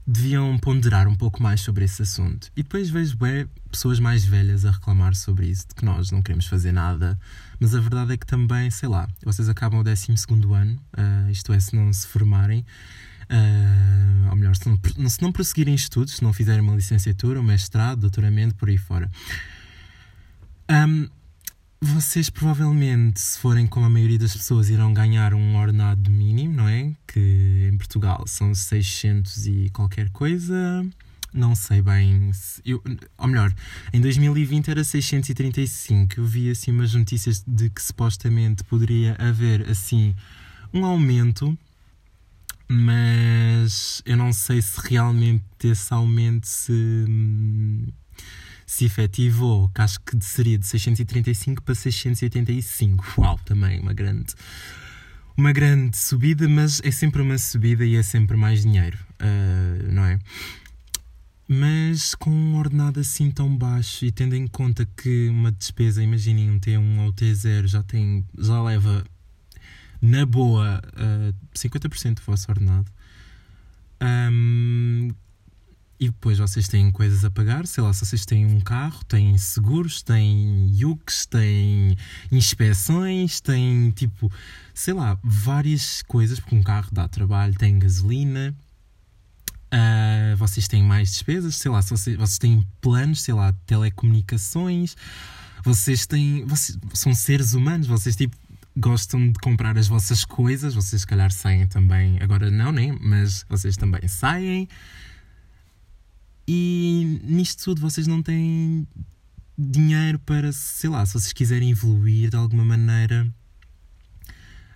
deviam 0.06 0.58
ponderar 0.58 1.08
um 1.08 1.16
pouco 1.16 1.42
mais 1.42 1.62
sobre 1.62 1.86
esse 1.86 2.02
assunto. 2.02 2.52
E 2.58 2.62
depois 2.62 2.90
vejo 2.90 3.16
bem, 3.16 3.48
pessoas 3.72 4.00
mais 4.02 4.26
velhas 4.26 4.66
a 4.66 4.72
reclamar 4.72 5.16
sobre 5.16 5.48
isso, 5.48 5.70
de 5.70 5.76
que 5.76 5.86
nós 5.86 6.12
não 6.12 6.22
queremos 6.22 6.46
fazer 6.46 6.74
nada. 6.74 7.18
Mas 7.58 7.74
a 7.74 7.80
verdade 7.80 8.14
é 8.14 8.18
que 8.18 8.26
também, 8.26 8.70
sei 8.70 8.90
lá, 8.90 9.08
vocês 9.24 9.48
acabam 9.48 9.80
o 9.80 9.84
12 9.84 10.08
ano, 10.54 10.78
uh, 10.98 11.32
isto 11.32 11.54
é, 11.54 11.60
se 11.60 11.74
não 11.74 11.92
se 11.94 12.06
formarem. 12.06 12.66
Uh, 13.30 14.30
ou 14.30 14.36
melhor, 14.36 14.54
se 14.58 14.68
não, 14.68 15.10
se 15.10 15.22
não 15.22 15.32
prosseguirem 15.32 15.74
estudos, 15.74 16.16
se 16.16 16.24
não 16.24 16.34
fizerem 16.34 16.60
uma 16.60 16.76
licenciatura, 16.76 17.40
um 17.40 17.44
mestrado, 17.44 18.02
doutoramento, 18.02 18.56
por 18.56 18.68
aí 18.68 18.78
fora. 18.78 19.10
Um, 20.72 21.10
vocês 21.82 22.30
provavelmente, 22.30 23.20
se 23.20 23.38
forem 23.40 23.68
como 23.68 23.86
a 23.86 23.90
maioria 23.90 24.18
das 24.18 24.34
pessoas, 24.34 24.70
irão 24.70 24.94
ganhar 24.94 25.34
um 25.34 25.58
ordenado 25.58 26.10
mínimo, 26.10 26.54
não 26.54 26.70
é? 26.70 26.94
Que 27.06 27.70
em 27.70 27.78
Portugal 27.78 28.24
são 28.26 28.56
600 28.56 29.48
e 29.48 29.70
qualquer 29.72 30.10
coisa. 30.12 30.56
Não 31.34 31.56
sei 31.56 31.82
bem. 31.82 32.32
Se, 32.32 32.62
eu, 32.66 32.82
ou 33.18 33.28
melhor, 33.28 33.54
em 33.92 34.00
2020 34.00 34.72
era 34.72 34.84
635. 34.84 36.20
Eu 36.20 36.26
vi 36.26 36.50
assim 36.50 36.72
umas 36.72 36.94
notícias 36.94 37.44
de 37.46 37.70
que 37.70 37.82
supostamente 37.82 38.64
poderia 38.64 39.18
haver 39.20 39.70
assim 39.70 40.16
um 40.74 40.86
aumento, 40.86 41.58
mas 42.70 44.02
eu 44.06 44.16
não 44.16 44.32
sei 44.32 44.62
se 44.62 44.80
realmente 44.88 45.44
esse 45.64 45.94
aumento 45.94 46.48
se 46.48 47.06
se 48.72 48.86
efetivou, 48.86 49.68
que 49.68 49.82
acho 49.82 50.00
que 50.00 50.18
seria 50.22 50.58
de 50.58 50.66
635 50.66 51.62
para 51.62 51.76
685. 51.76 53.04
Uau, 53.18 53.38
também 53.44 53.82
uma 53.82 53.92
grande, 53.92 54.34
uma 55.36 55.52
grande 55.52 55.98
subida, 55.98 56.48
mas 56.48 56.82
é 56.82 56.90
sempre 56.90 57.22
uma 57.22 57.38
subida 57.38 57.84
e 57.84 57.98
é 57.98 58.02
sempre 58.02 58.38
mais 58.38 58.62
dinheiro, 58.62 58.98
uh, 59.20 59.92
não 59.92 60.06
é? 60.06 60.18
Mas 61.50 62.16
com 62.16 62.30
um 62.30 62.56
ordenado 62.56 63.02
assim 63.02 63.30
tão 63.30 63.54
baixo 63.54 64.06
e 64.06 64.12
tendo 64.12 64.36
em 64.36 64.48
conta 64.48 64.88
que 64.96 65.28
uma 65.28 65.52
despesa, 65.52 66.02
imaginem 66.02 66.50
um 66.50 66.58
T1 66.58 67.00
ou 67.00 67.12
T0 67.12 67.68
já, 67.68 67.84
tem, 67.84 68.26
já 68.40 68.64
leva 68.64 69.04
na 70.02 70.26
boa 70.26 70.82
uh, 70.94 71.34
ah, 71.34 71.58
50% 71.58 72.16
do 72.16 72.22
vosso 72.22 72.50
ordenado. 72.50 72.90
Um, 74.02 75.10
E 76.02 76.06
depois 76.06 76.40
vocês 76.40 76.68
têm 76.68 76.92
coisas 76.92 77.24
a 77.24 77.30
pagar, 77.30 77.68
sei 77.68 77.84
lá, 77.84 77.94
se 77.94 78.04
vocês 78.04 78.26
têm 78.26 78.44
um 78.44 78.60
carro, 78.60 79.04
têm 79.06 79.38
seguros, 79.38 80.02
têm 80.02 80.68
UX, 80.84 81.28
têm 81.28 81.96
inspeções, 82.32 83.40
têm 83.40 83.92
tipo, 83.92 84.32
sei 84.74 84.96
lá, 84.96 85.16
várias 85.24 86.02
coisas, 86.02 86.40
porque 86.40 86.56
um 86.56 86.64
carro 86.64 86.90
dá 86.92 87.08
trabalho, 87.08 87.54
tem 87.54 87.78
gasolina, 87.78 88.52
uh, 89.72 90.36
vocês 90.38 90.68
têm 90.68 90.82
mais 90.82 91.12
despesas, 91.12 91.54
sei 91.54 91.70
lá, 91.70 91.80
se 91.84 91.92
vocês, 91.92 92.18
vocês 92.18 92.40
têm 92.40 92.68
planos, 92.82 93.22
sei 93.22 93.36
lá, 93.36 93.54
telecomunicações, 93.68 94.98
vocês 95.64 96.08
têm. 96.08 96.44
Vocês, 96.48 96.80
são 96.96 97.14
seres 97.14 97.54
humanos, 97.54 97.86
vocês 97.86 98.16
tipo 98.16 98.36
gostam 98.76 99.32
de 99.32 99.38
comprar 99.38 99.78
as 99.78 99.88
vossas 99.88 100.26
coisas, 100.26 100.74
vocês 100.74 101.02
se 101.04 101.08
calhar 101.08 101.32
saem 101.32 101.68
também, 101.68 102.18
agora 102.22 102.50
não, 102.50 102.72
nem, 102.72 102.92
mas 103.00 103.46
vocês 103.48 103.78
também 103.78 104.08
saem. 104.08 104.68
E 106.54 107.22
nisto 107.24 107.64
tudo 107.64 107.80
vocês 107.80 108.08
não 108.08 108.22
têm 108.22 108.86
dinheiro 109.58 110.20
para, 110.20 110.52
sei 110.52 110.90
lá, 110.90 111.06
se 111.06 111.14
vocês 111.14 111.32
quiserem 111.32 111.72
evoluir 111.72 112.30
de 112.30 112.36
alguma 112.36 112.66
maneira, 112.66 113.26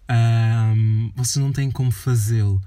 um, 0.09 1.11
vocês 1.17 1.43
não 1.43 1.51
têm 1.51 1.69
como 1.69 1.91
fazê-lo. 1.91 2.61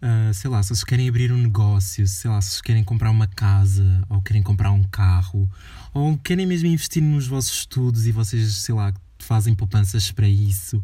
Uh, 0.00 0.32
sei 0.32 0.48
lá, 0.48 0.62
se 0.62 0.70
vocês 0.70 0.84
querem 0.84 1.06
abrir 1.06 1.30
um 1.32 1.36
negócio, 1.36 2.08
sei 2.08 2.30
lá, 2.30 2.40
se 2.40 2.52
vocês 2.52 2.62
querem 2.62 2.82
comprar 2.82 3.10
uma 3.10 3.26
casa, 3.26 4.02
ou 4.08 4.22
querem 4.22 4.42
comprar 4.42 4.70
um 4.70 4.84
carro, 4.84 5.46
ou 5.92 6.16
querem 6.16 6.46
mesmo 6.46 6.66
investir 6.66 7.02
nos 7.02 7.26
vossos 7.26 7.58
estudos 7.58 8.06
e 8.06 8.12
vocês, 8.12 8.56
sei 8.56 8.74
lá, 8.74 8.90
fazem 9.18 9.54
poupanças 9.54 10.10
para 10.10 10.30
isso, 10.30 10.82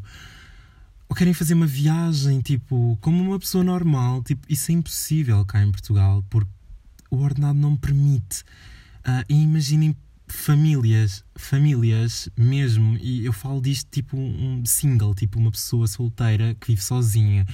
ou 1.09 1.17
querem 1.17 1.33
fazer 1.33 1.55
uma 1.55 1.67
viagem, 1.67 2.43
tipo, 2.43 2.99
como 3.01 3.23
uma 3.23 3.39
pessoa 3.39 3.65
normal, 3.65 4.23
tipo, 4.23 4.47
isso 4.47 4.71
é 4.71 4.75
impossível 4.75 5.43
cá 5.47 5.63
em 5.63 5.71
Portugal, 5.73 6.23
porque 6.29 6.53
o 7.13 7.19
ordenado 7.19 7.59
não 7.59 7.77
permite. 7.77 8.43
Uh, 9.07 9.23
e 9.29 9.43
imaginem 9.43 9.95
famílias, 10.27 11.23
famílias 11.37 12.29
mesmo, 12.37 12.97
e 12.97 13.25
eu 13.25 13.33
falo 13.33 13.61
disto 13.61 13.89
tipo 13.91 14.17
um 14.17 14.65
single, 14.65 15.15
tipo 15.15 15.39
uma 15.39 15.51
pessoa 15.51 15.87
solteira 15.87 16.55
que 16.55 16.69
vive 16.69 16.83
sozinha. 16.83 17.47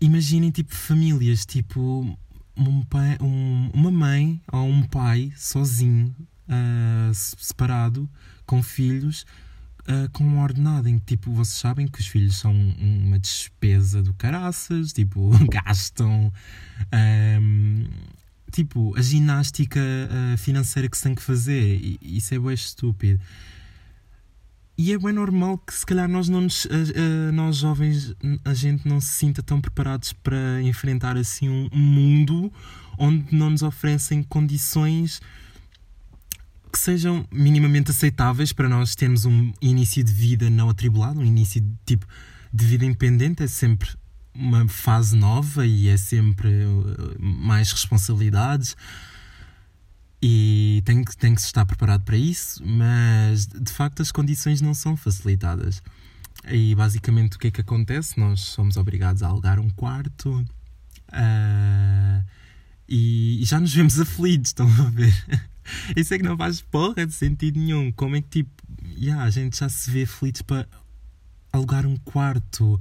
Imaginem 0.00 0.50
tipo 0.50 0.74
famílias, 0.74 1.44
tipo 1.44 2.16
um 2.56 2.84
pai, 2.84 3.18
um, 3.20 3.70
uma 3.74 3.90
mãe 3.90 4.40
ou 4.52 4.68
um 4.68 4.82
pai 4.82 5.32
sozinho, 5.36 6.14
uh, 6.48 7.12
separado, 7.12 8.08
com 8.46 8.62
filhos, 8.62 9.26
uh, 9.88 10.10
com 10.12 10.24
um 10.24 10.40
ordenado 10.40 10.88
em 10.88 10.98
que 10.98 11.16
tipo, 11.16 11.32
vocês 11.32 11.58
sabem 11.58 11.86
que 11.86 12.00
os 12.00 12.06
filhos 12.06 12.36
são 12.36 12.52
uma 12.52 13.18
despesa 13.18 14.02
do 14.02 14.14
caraças, 14.14 14.92
tipo, 14.92 15.30
gastam. 15.50 16.32
Um, 17.40 17.86
tipo, 18.50 18.94
a 18.96 19.02
ginástica 19.02 19.80
uh, 19.80 20.36
financeira 20.36 20.88
que 20.88 20.96
se 20.96 21.04
tem 21.04 21.14
que 21.14 21.22
fazer, 21.22 21.76
e, 21.76 21.98
isso 22.02 22.34
é 22.34 22.38
bem 22.38 22.54
estúpido. 22.54 23.20
E 24.76 24.92
é 24.92 24.98
bem 24.98 25.12
normal 25.12 25.58
que 25.58 25.74
se 25.74 25.84
calhar 25.84 26.08
nós, 26.08 26.28
não 26.28 26.42
nos, 26.42 26.64
uh, 26.64 27.32
nós 27.32 27.56
jovens, 27.56 28.14
a 28.44 28.54
gente 28.54 28.88
não 28.88 29.00
se 29.00 29.12
sinta 29.12 29.42
tão 29.42 29.60
preparados 29.60 30.12
para 30.12 30.62
enfrentar 30.62 31.16
assim 31.16 31.48
um 31.48 31.68
mundo 31.72 32.52
onde 32.98 33.34
não 33.34 33.50
nos 33.50 33.62
oferecem 33.62 34.22
condições 34.22 35.20
que 36.72 36.78
sejam 36.78 37.26
minimamente 37.30 37.90
aceitáveis 37.90 38.52
para 38.52 38.68
nós 38.68 38.94
termos 38.94 39.24
um 39.26 39.52
início 39.60 40.02
de 40.02 40.12
vida 40.12 40.48
não 40.48 40.70
atribulado, 40.70 41.20
um 41.20 41.24
início 41.24 41.60
de, 41.60 41.68
tipo 41.84 42.06
de 42.52 42.64
vida 42.64 42.84
independente 42.84 43.42
é 43.42 43.46
sempre 43.46 43.90
uma 44.34 44.66
fase 44.66 45.14
nova 45.14 45.66
e 45.66 45.88
é 45.88 45.96
sempre 45.96 46.48
uh, 46.48 47.16
mais 47.20 47.70
responsabilidades 47.70 48.74
e 50.22 50.82
tem 50.84 51.04
que, 51.04 51.16
tem 51.16 51.34
que 51.34 51.40
se 51.40 51.48
estar 51.48 51.66
preparado 51.66 52.04
para 52.04 52.16
isso, 52.16 52.64
mas 52.64 53.46
de 53.46 53.72
facto 53.72 54.00
as 54.00 54.12
condições 54.12 54.60
não 54.60 54.72
são 54.72 54.96
facilitadas. 54.96 55.82
E 56.48 56.74
basicamente 56.74 57.36
o 57.36 57.38
que 57.38 57.48
é 57.48 57.50
que 57.50 57.60
acontece? 57.60 58.18
Nós 58.18 58.40
somos 58.40 58.76
obrigados 58.76 59.22
a 59.22 59.28
alugar 59.28 59.58
um 59.60 59.68
quarto 59.68 60.30
uh, 61.12 62.24
e, 62.88 63.42
e 63.42 63.44
já 63.44 63.60
nos 63.60 63.74
vemos 63.74 63.98
aflitos, 63.98 64.50
estão 64.50 64.66
a 64.66 64.90
ver? 64.90 65.14
Isso 65.96 66.14
é 66.14 66.18
que 66.18 66.24
não 66.24 66.36
faz 66.36 66.60
porra 66.60 67.06
de 67.06 67.12
sentido 67.12 67.58
nenhum. 67.58 67.92
Como 67.92 68.16
é 68.16 68.22
que 68.22 68.28
tipo, 68.28 68.50
yeah, 68.98 69.22
a 69.22 69.30
gente 69.30 69.58
já 69.58 69.68
se 69.68 69.90
vê 69.90 70.02
aflitos 70.02 70.42
para 70.42 70.66
alugar 71.52 71.86
um 71.86 71.96
quarto? 71.96 72.78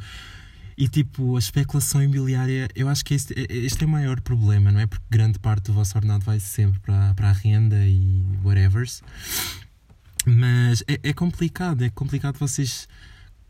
E 0.78 0.88
tipo, 0.88 1.36
a 1.36 1.40
especulação 1.40 2.02
imobiliária, 2.02 2.68
eu 2.74 2.90
acho 2.90 3.06
que 3.06 3.14
este, 3.14 3.36
este 3.50 3.84
é 3.84 3.88
o 3.88 3.90
maior 3.90 4.20
problema, 4.22 4.72
não 4.72 4.80
é? 4.80 4.88
Porque 4.88 5.06
grande 5.10 5.38
parte 5.38 5.66
do 5.66 5.74
vosso 5.74 5.96
ordenado 5.96 6.26
vai 6.26 6.40
sempre 6.40 6.80
para, 6.80 7.14
para 7.14 7.30
a 7.30 7.34
renda 7.34 7.78
e 7.86 8.24
whatevers. 8.44 9.04
Mas 10.26 10.84
é, 10.88 11.00
é 11.04 11.14
complicado, 11.14 11.84
é 11.84 11.90
complicado 11.90 12.38
vocês 12.38 12.88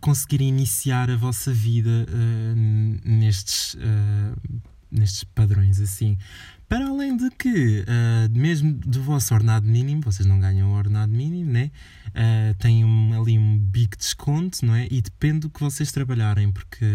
conseguirem 0.01 0.49
iniciar 0.49 1.09
a 1.09 1.15
vossa 1.15 1.53
vida 1.53 2.05
uh, 2.09 2.99
nestes, 3.05 3.75
uh, 3.75 4.61
nestes 4.91 5.23
padrões 5.23 5.79
assim. 5.79 6.17
Para 6.71 6.87
além 6.87 7.17
de 7.17 7.29
que, 7.31 7.81
uh, 7.81 8.31
mesmo 8.31 8.71
do 8.71 9.03
vosso 9.03 9.33
ordenado 9.33 9.67
mínimo, 9.67 10.01
vocês 10.03 10.25
não 10.25 10.39
ganham 10.39 10.71
o 10.71 10.73
ordenado 10.73 11.11
mínimo, 11.11 11.51
né? 11.51 11.69
Uh, 12.07 12.55
tem 12.59 12.85
um, 12.85 13.21
ali 13.21 13.37
um 13.37 13.57
big 13.57 13.97
desconto, 13.97 14.65
não 14.65 14.73
é? 14.73 14.87
E 14.89 15.01
depende 15.01 15.39
do 15.41 15.49
que 15.49 15.59
vocês 15.59 15.91
trabalharem, 15.91 16.49
porque 16.49 16.85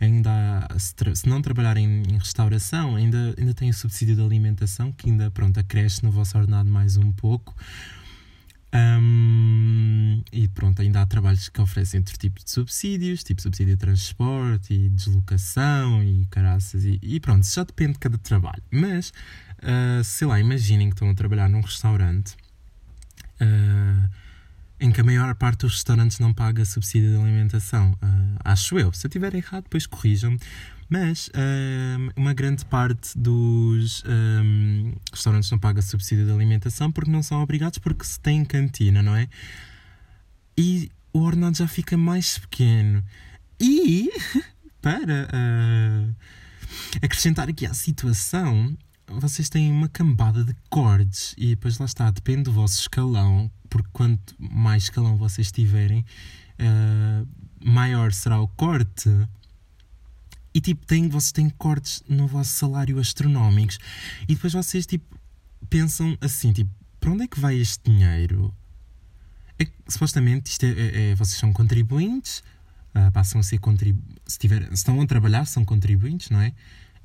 ainda 0.00 0.68
há, 0.70 0.78
se, 0.78 0.94
tra 0.94 1.12
se, 1.16 1.28
não 1.28 1.42
trabalharem 1.42 2.04
em 2.08 2.16
restauração, 2.16 2.94
ainda, 2.94 3.34
ainda 3.36 3.52
tem 3.52 3.70
o 3.70 3.74
subsídio 3.74 4.14
de 4.14 4.22
alimentação, 4.22 4.92
que 4.92 5.10
ainda, 5.10 5.32
pronto, 5.32 5.58
acresce 5.58 6.04
no 6.04 6.12
vosso 6.12 6.38
ordenado 6.38 6.70
mais 6.70 6.96
um 6.96 7.10
pouco. 7.10 7.56
Um, 8.74 10.22
e 10.30 10.46
pronto, 10.48 10.82
ainda 10.82 11.00
há 11.00 11.06
trabalhos 11.06 11.48
que 11.48 11.60
oferecem 11.60 12.00
outro 12.00 12.18
tipo 12.18 12.44
de 12.44 12.50
subsídios, 12.50 13.24
tipo 13.24 13.40
subsídio 13.40 13.74
de 13.74 13.80
transporte 13.80 14.74
e 14.74 14.88
deslocação 14.90 16.02
e 16.02 16.26
caraças, 16.26 16.84
e, 16.84 16.98
e 17.02 17.18
pronto, 17.18 17.46
já 17.46 17.64
depende 17.64 17.94
de 17.94 17.98
cada 17.98 18.18
trabalho. 18.18 18.62
Mas, 18.70 19.10
uh, 19.60 20.04
sei 20.04 20.26
lá, 20.26 20.38
imaginem 20.38 20.90
que 20.90 20.94
estão 20.94 21.08
a 21.08 21.14
trabalhar 21.14 21.48
num 21.48 21.60
restaurante 21.60 22.36
uh, 23.40 24.10
em 24.80 24.92
que 24.92 25.00
a 25.00 25.04
maior 25.04 25.34
parte 25.34 25.60
dos 25.60 25.74
restaurantes 25.74 26.18
não 26.18 26.32
paga 26.34 26.64
subsídio 26.64 27.10
de 27.10 27.16
alimentação. 27.16 27.92
Uh, 27.92 28.36
acho 28.44 28.78
eu. 28.78 28.92
Se 28.92 29.06
eu 29.06 29.08
estiver 29.08 29.34
errado, 29.34 29.64
depois 29.64 29.86
corrijam-me. 29.86 30.38
Mas 30.88 31.30
um, 31.34 32.08
uma 32.16 32.32
grande 32.32 32.64
parte 32.64 33.16
dos 33.18 34.02
um, 34.06 34.94
restaurantes 35.12 35.50
não 35.50 35.58
paga 35.58 35.82
subsídio 35.82 36.24
de 36.24 36.32
alimentação 36.32 36.90
porque 36.90 37.10
não 37.10 37.22
são 37.22 37.42
obrigados, 37.42 37.78
porque 37.78 38.04
se 38.04 38.18
tem 38.18 38.44
cantina, 38.44 39.02
não 39.02 39.14
é? 39.14 39.28
E 40.56 40.90
o 41.12 41.20
ordenado 41.20 41.56
já 41.56 41.68
fica 41.68 41.96
mais 41.96 42.38
pequeno. 42.38 43.04
E, 43.60 44.10
para 44.80 45.28
uh, 45.28 46.14
acrescentar 47.02 47.48
aqui 47.48 47.66
à 47.66 47.74
situação, 47.74 48.76
vocês 49.06 49.48
têm 49.48 49.70
uma 49.70 49.88
cambada 49.88 50.44
de 50.44 50.54
cordes 50.70 51.34
e 51.36 51.48
depois 51.48 51.78
lá 51.78 51.86
está, 51.86 52.10
depende 52.10 52.44
do 52.44 52.52
vosso 52.52 52.80
escalão, 52.80 53.50
porque 53.68 53.88
quanto 53.92 54.34
mais 54.38 54.84
escalão 54.84 55.16
vocês 55.16 55.52
tiverem, 55.52 56.04
uh, 56.60 57.28
maior 57.62 58.12
será 58.12 58.40
o 58.40 58.48
corte. 58.48 59.10
E 60.58 60.60
tipo, 60.60 60.84
tem, 60.84 61.08
vocês 61.08 61.30
têm 61.30 61.48
cortes 61.48 62.02
no 62.08 62.26
vosso 62.26 62.50
salário 62.50 62.98
astronómicos. 62.98 63.78
E 64.24 64.34
depois 64.34 64.52
vocês 64.52 64.84
tipo, 64.86 65.16
pensam 65.70 66.18
assim, 66.20 66.52
tipo, 66.52 66.68
para 66.98 67.12
onde 67.12 67.22
é 67.22 67.28
que 67.28 67.38
vai 67.38 67.54
este 67.54 67.88
dinheiro? 67.88 68.52
É, 69.56 69.68
supostamente 69.86 70.50
isto 70.50 70.64
é, 70.64 70.70
é, 70.70 71.10
é, 71.10 71.14
vocês 71.14 71.38
são 71.38 71.52
contribuintes, 71.52 72.42
uh, 72.92 73.12
passam 73.12 73.40
a 73.40 73.44
ser 73.44 73.58
contribuintes. 73.60 74.10
Se, 74.26 74.48
se 74.48 74.72
estão 74.72 75.00
a 75.00 75.06
trabalhar, 75.06 75.44
são 75.44 75.64
contribuintes, 75.64 76.28
não 76.28 76.40
é? 76.40 76.48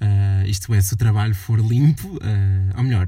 Uh, 0.01 0.47
isto 0.47 0.73
é, 0.73 0.81
se 0.81 0.95
o 0.95 0.97
trabalho 0.97 1.35
for 1.35 1.59
limpo, 1.59 2.07
uh, 2.07 2.75
ou 2.75 2.83
melhor, 2.83 3.07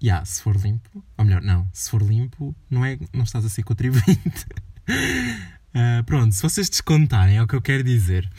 yeah, 0.00 0.24
se 0.24 0.40
for 0.42 0.54
limpo, 0.54 1.04
ou 1.18 1.24
melhor, 1.24 1.42
não, 1.42 1.68
se 1.72 1.90
for 1.90 2.02
limpo, 2.02 2.54
não, 2.70 2.84
é, 2.84 3.00
não 3.12 3.24
estás 3.24 3.44
a 3.44 3.48
ser 3.48 3.64
contribuinte. 3.64 4.46
uh, 4.86 6.04
pronto, 6.06 6.32
se 6.32 6.40
vocês 6.40 6.70
descontarem, 6.70 7.38
é 7.38 7.42
o 7.42 7.48
que 7.48 7.56
eu 7.56 7.60
quero 7.60 7.82
dizer. 7.82 8.30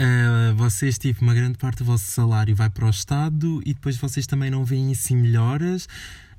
Uh, 0.00 0.54
vocês, 0.56 0.98
tipo, 0.98 1.22
uma 1.22 1.34
grande 1.34 1.56
parte 1.56 1.78
do 1.78 1.84
vosso 1.84 2.10
salário 2.10 2.54
vai 2.54 2.68
para 2.68 2.86
o 2.86 2.90
Estado 2.90 3.62
e 3.64 3.74
depois 3.74 3.96
vocês 3.96 4.26
também 4.26 4.50
não 4.50 4.64
veem 4.64 4.90
assim 4.90 5.16
melhoras, 5.16 5.86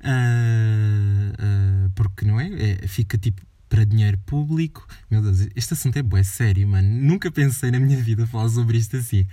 uh, 0.00 1.86
uh, 1.86 1.90
porque 1.94 2.26
não 2.26 2.38
é? 2.38 2.50
é? 2.52 2.86
Fica 2.86 3.16
tipo 3.16 3.40
para 3.68 3.84
dinheiro 3.84 4.18
público. 4.18 4.86
Meu 5.10 5.22
Deus, 5.22 5.48
este 5.56 5.72
assunto 5.72 5.96
é 5.96 6.02
bué 6.02 6.22
sério, 6.22 6.68
mano. 6.68 6.88
Nunca 6.88 7.30
pensei 7.30 7.70
na 7.70 7.80
minha 7.80 8.00
vida 8.00 8.26
falar 8.26 8.48
sobre 8.48 8.78
isto 8.78 8.96
assim. 8.96 9.26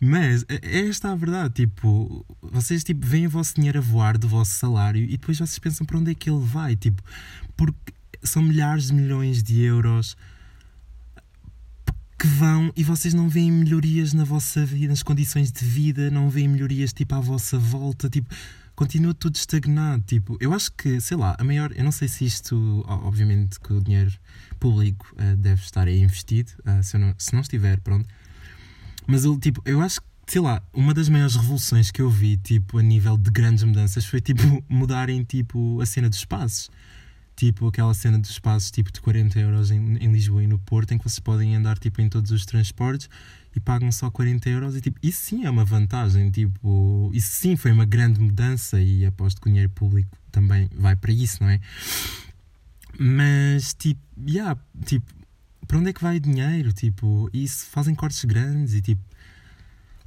Mas 0.00 0.44
é, 0.48 0.60
é 0.62 0.88
esta 0.88 1.12
a 1.12 1.14
verdade, 1.14 1.54
tipo, 1.54 2.24
vocês 2.42 2.84
tipo, 2.84 3.06
veem 3.06 3.26
o 3.26 3.30
vosso 3.30 3.54
dinheiro 3.54 3.78
a 3.78 3.82
voar 3.82 4.18
do 4.18 4.28
vosso 4.28 4.52
salário 4.52 5.02
e 5.02 5.16
depois 5.16 5.38
vocês 5.38 5.58
pensam 5.58 5.86
para 5.86 5.98
onde 5.98 6.10
é 6.10 6.14
que 6.14 6.28
ele 6.28 6.44
vai, 6.44 6.76
tipo, 6.76 7.02
porque 7.56 7.94
são 8.22 8.42
milhares 8.42 8.88
de 8.88 8.94
milhões 8.94 9.42
de 9.42 9.62
euros 9.62 10.16
que 12.18 12.26
vão 12.26 12.72
e 12.74 12.82
vocês 12.82 13.12
não 13.12 13.28
veem 13.28 13.52
melhorias 13.52 14.12
na 14.12 14.24
vossa 14.24 14.64
vida, 14.64 14.88
nas 14.88 15.02
condições 15.02 15.52
de 15.52 15.64
vida, 15.64 16.10
não 16.10 16.30
veem 16.30 16.48
melhorias 16.48 16.92
tipo 16.92 17.14
à 17.14 17.20
vossa 17.20 17.58
volta, 17.58 18.08
tipo, 18.08 18.34
continua 18.74 19.14
tudo 19.14 19.34
estagnado. 19.34 20.02
Tipo, 20.06 20.36
eu 20.40 20.52
acho 20.52 20.72
que, 20.72 21.00
sei 21.00 21.16
lá, 21.16 21.36
a 21.38 21.44
maior. 21.44 21.72
Eu 21.72 21.84
não 21.84 21.92
sei 21.92 22.08
se 22.08 22.24
isto, 22.24 22.84
obviamente, 22.86 23.60
que 23.60 23.72
o 23.72 23.80
dinheiro 23.80 24.12
público 24.58 25.14
uh, 25.14 25.36
deve 25.36 25.62
estar 25.62 25.86
aí 25.86 26.00
investido, 26.00 26.52
uh, 26.60 26.82
se, 26.82 26.96
não, 26.96 27.14
se 27.18 27.34
não 27.34 27.40
estiver, 27.40 27.80
pronto. 27.80 28.08
Mas 29.06 29.24
eu, 29.24 29.38
tipo, 29.38 29.62
eu 29.64 29.80
acho 29.80 30.00
que, 30.00 30.06
sei 30.26 30.40
lá, 30.40 30.62
uma 30.72 30.94
das 30.94 31.08
maiores 31.08 31.36
revoluções 31.36 31.90
que 31.90 32.00
eu 32.00 32.10
vi, 32.10 32.36
tipo, 32.36 32.78
a 32.78 32.82
nível 32.82 33.16
de 33.16 33.30
grandes 33.30 33.64
mudanças 33.64 34.04
foi, 34.04 34.20
tipo, 34.20 34.42
mudarem, 34.68 35.22
tipo, 35.22 35.80
a 35.80 35.86
cena 35.86 36.08
dos 36.08 36.18
espaços 36.18 36.70
tipo 37.36 37.68
aquela 37.68 37.92
cena 37.92 38.18
dos 38.18 38.30
espaços 38.30 38.70
tipo 38.70 38.90
de 38.90 39.00
40 39.00 39.38
euros 39.38 39.70
em, 39.70 39.96
em 39.98 40.10
Lisboa 40.10 40.42
e 40.42 40.46
no 40.46 40.58
Porto, 40.58 40.92
em 40.92 40.98
que 40.98 41.04
vocês 41.04 41.20
podem 41.20 41.54
andar 41.54 41.78
tipo 41.78 42.00
em 42.00 42.08
todos 42.08 42.30
os 42.30 42.46
transportes 42.46 43.08
e 43.54 43.60
pagam 43.60 43.92
só 43.92 44.10
40 44.10 44.48
euros 44.48 44.76
e 44.76 44.80
tipo, 44.80 44.98
isso 45.02 45.22
sim 45.22 45.44
é 45.44 45.50
uma 45.50 45.64
vantagem, 45.64 46.30
tipo, 46.30 47.10
isso 47.14 47.32
sim 47.32 47.56
foi 47.56 47.72
uma 47.72 47.84
grande 47.84 48.20
mudança 48.20 48.80
e 48.80 49.06
aposto 49.06 49.40
que 49.40 49.48
o 49.48 49.50
dinheiro 49.50 49.70
público 49.70 50.16
também 50.32 50.68
vai 50.74 50.96
para 50.96 51.12
isso, 51.12 51.42
não 51.42 51.50
é? 51.50 51.60
Mas 52.98 53.74
tipo, 53.74 54.00
yeah, 54.26 54.58
tipo, 54.84 55.06
para 55.66 55.78
onde 55.78 55.90
é 55.90 55.92
que 55.92 56.02
vai 56.02 56.16
o 56.16 56.20
dinheiro? 56.20 56.72
Tipo, 56.72 57.28
isso 57.32 57.66
fazem 57.66 57.94
cortes 57.94 58.24
grandes 58.24 58.74
e 58.74 58.80
tipo, 58.80 59.02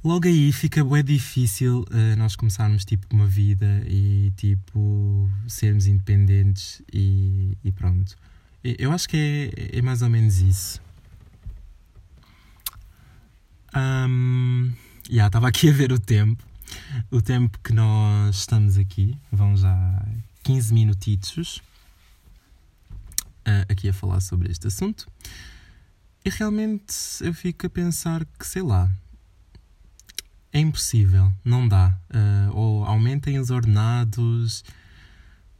logo 0.02 0.26
aí 0.26 0.52
fica 0.52 0.84
bem 0.84 1.04
difícil 1.04 1.84
uh, 1.90 2.16
nós 2.16 2.36
começarmos 2.36 2.84
tipo 2.84 3.06
uma 3.12 3.26
vida 3.26 3.82
e 3.86 4.32
tipo 4.36 5.28
sermos 5.46 5.86
independentes 5.86 6.82
e, 6.92 7.56
e 7.62 7.72
pronto. 7.72 8.16
Eu 8.62 8.92
acho 8.92 9.08
que 9.08 9.50
é, 9.56 9.78
é 9.78 9.82
mais 9.82 10.02
ou 10.02 10.10
menos 10.10 10.38
isso. 10.38 10.80
Um, 13.74 14.72
yeah, 15.08 15.26
estava 15.28 15.48
aqui 15.48 15.68
a 15.68 15.72
ver 15.72 15.92
o 15.92 15.98
tempo. 15.98 16.44
O 17.10 17.22
tempo 17.22 17.58
que 17.62 17.72
nós 17.72 18.36
estamos 18.36 18.76
aqui. 18.76 19.16
Vão 19.32 19.56
já 19.56 20.04
15 20.42 20.74
minutitos 20.74 21.62
uh, 23.46 23.64
aqui 23.68 23.88
a 23.88 23.92
falar 23.92 24.20
sobre 24.20 24.50
este 24.50 24.66
assunto. 24.66 25.06
E 26.24 26.28
realmente 26.28 26.94
eu 27.20 27.32
fico 27.32 27.66
a 27.66 27.70
pensar 27.70 28.26
que, 28.38 28.46
sei 28.46 28.62
lá, 28.62 28.90
impossível, 30.70 31.30
não 31.44 31.68
dá. 31.68 31.94
Uh, 32.08 32.56
ou 32.56 32.84
aumentem 32.84 33.38
os 33.38 33.50
ordenados, 33.50 34.64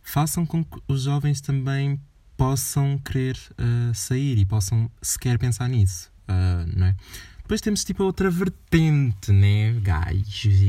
façam 0.03 0.47
com 0.47 0.65
que 0.65 0.81
os 0.89 1.03
jovens 1.03 1.41
também 1.41 2.01
possam 2.37 2.97
querer 2.99 3.37
uh, 3.53 3.95
sair 3.95 4.39
e 4.39 4.47
possam 4.47 4.91
sequer 5.03 5.39
pensar 5.39 5.69
nisso, 5.69 6.11
uh, 6.29 6.67
não 6.75 6.87
é? 6.87 6.97
Depois 7.43 7.61
temos 7.61 7.85
tipo 7.85 8.03
a 8.05 8.07
outra 8.07 8.31
vertente, 8.31 9.33
né? 9.33 9.73
Gajos 9.83 10.63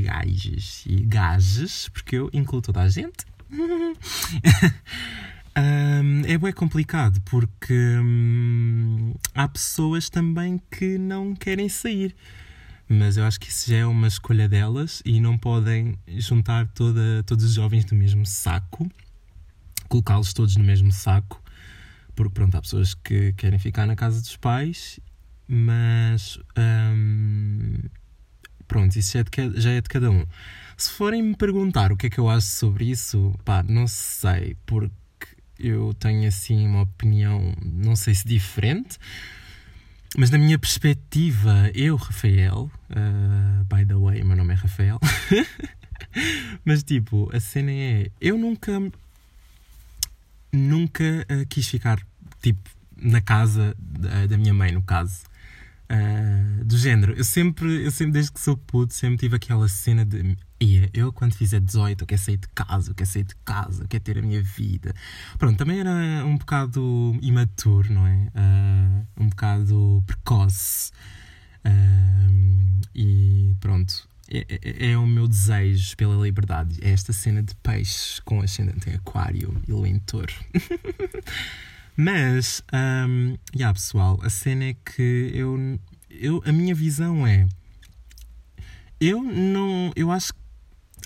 e 0.88 1.05
gajas 1.05 1.88
e 1.88 1.91
porque 1.91 2.15
eu 2.15 2.29
incluo 2.33 2.60
toda 2.60 2.81
a 2.81 2.89
gente. 2.89 3.24
um, 5.55 6.25
é 6.25 6.38
bem 6.39 6.51
complicado 6.51 7.21
porque 7.21 8.00
hum, 8.01 9.13
há 9.36 9.48
pessoas 9.48 10.10
também 10.10 10.60
que 10.71 10.98
não 10.98 11.36
querem 11.36 11.69
sair 11.69 12.15
mas 12.91 13.15
eu 13.15 13.24
acho 13.24 13.39
que 13.39 13.48
isso 13.48 13.69
já 13.71 13.77
é 13.77 13.86
uma 13.86 14.07
escolha 14.07 14.50
delas 14.50 15.01
e 15.05 15.21
não 15.21 15.38
podem 15.38 15.98
juntar 16.17 16.67
toda, 16.67 17.24
todos 17.25 17.45
os 17.45 17.53
jovens 17.53 17.86
no 17.86 17.98
mesmo 17.98 18.25
saco, 18.25 18.91
colocá-los 19.88 20.33
todos 20.33 20.57
no 20.57 20.63
mesmo 20.63 20.91
saco, 20.91 21.41
porque 22.13 22.33
pronto, 22.33 22.55
há 22.55 22.62
pessoas 22.62 22.93
que 22.93 23.31
querem 23.33 23.57
ficar 23.57 23.88
na 23.88 23.95
casa 23.95 24.19
dos 24.19 24.36
pais, 24.36 25.00
mas 25.48 26.38
hum, 26.93 27.77
pronto, 28.67 28.98
isso 28.98 29.13
já 29.13 29.19
é, 29.21 29.24
de, 29.24 29.62
já 29.62 29.71
é 29.71 29.79
de 29.79 29.88
cada 29.88 30.12
um. 30.12 30.25
Se 30.75 30.91
forem 30.91 31.24
me 31.24 31.36
perguntar 31.36 31.93
o 31.93 31.98
que 31.98 32.07
é 32.07 32.10
que 32.10 32.19
eu 32.19 32.29
acho 32.29 32.48
sobre 32.48 32.89
isso, 32.91 33.33
pá, 33.45 33.63
não 33.63 33.88
sei, 33.88 34.57
porque 34.65 34.91
eu 35.57 35.93
tenho 35.93 36.27
assim 36.27 36.67
uma 36.67 36.81
opinião, 36.81 37.53
não 37.62 37.95
sei 37.95 38.13
se 38.15 38.27
diferente, 38.27 38.98
mas 40.17 40.29
na 40.29 40.37
minha 40.37 40.59
perspectiva, 40.59 41.71
eu, 41.73 41.95
Rafael, 41.95 42.69
uh, 42.89 43.63
by 43.73 43.85
the 43.85 43.95
way, 43.95 44.23
meu 44.23 44.35
nome 44.35 44.53
é 44.53 44.55
Rafael, 44.55 44.99
mas 46.65 46.83
tipo, 46.83 47.29
a 47.33 47.39
cena 47.39 47.71
é, 47.71 48.11
eu 48.19 48.37
nunca, 48.37 48.71
nunca 50.51 51.03
uh, 51.03 51.45
quis 51.47 51.67
ficar, 51.67 52.00
tipo, 52.41 52.69
na 52.97 53.21
casa 53.21 53.74
da, 53.79 54.27
da 54.27 54.37
minha 54.37 54.53
mãe, 54.53 54.71
no 54.71 54.81
caso. 54.81 55.24
Uh, 55.89 56.63
do 56.63 56.77
género, 56.77 57.13
eu 57.13 57.24
sempre, 57.24 57.85
eu 57.85 57.91
sempre, 57.91 58.13
desde 58.13 58.31
que 58.31 58.39
sou 58.39 58.55
puto, 58.55 58.93
sempre 58.93 59.17
tive 59.17 59.35
aquela 59.35 59.67
cena 59.67 60.05
de 60.05 60.37
ia, 60.61 60.89
eu 60.93 61.11
quando 61.11 61.33
fizer 61.33 61.59
18 61.59 62.03
eu 62.03 62.07
quero 62.07 62.21
sair 62.21 62.37
de 62.37 62.47
casa, 62.50 62.91
eu 62.91 62.95
quero 62.95 63.09
sair 63.09 63.24
de 63.24 63.35
casa, 63.43 63.83
eu 63.83 63.87
quero 63.87 64.03
ter 64.03 64.17
a 64.17 64.21
minha 64.21 64.41
vida. 64.41 64.93
Pronto, 65.37 65.57
também 65.57 65.79
era 65.79 65.89
um 66.25 66.37
bocado 66.37 67.17
imaturo, 67.21 67.91
não 67.93 68.05
é? 68.05 68.27
Uh, 68.35 69.24
um 69.24 69.29
bocado 69.29 70.03
precoce. 70.05 70.91
Uh, 71.65 72.81
e 72.95 73.55
pronto, 73.59 74.07
é, 74.29 74.45
é, 74.50 74.91
é, 74.91 74.97
o 74.97 75.05
meu 75.05 75.27
desejo 75.27 75.95
pela 75.97 76.15
liberdade. 76.15 76.79
É 76.81 76.91
esta 76.91 77.11
cena 77.11 77.43
de 77.43 77.53
peixes 77.55 78.19
com 78.21 78.41
ascendente 78.41 78.89
em 78.89 78.93
aquário 78.93 79.61
e 79.67 79.74
lentor. 79.74 80.27
Mas, 81.97 82.63
um, 82.74 83.37
yeah, 83.53 83.74
pessoal, 83.74 84.17
a 84.24 84.29
cena 84.29 84.65
é 84.65 84.74
que 84.74 85.31
eu, 85.33 85.77
eu. 86.09 86.41
A 86.45 86.51
minha 86.51 86.74
visão 86.74 87.27
é. 87.27 87.45
Eu 89.00 89.21
não. 89.21 89.91
Eu 89.95 90.09
acho. 90.09 90.33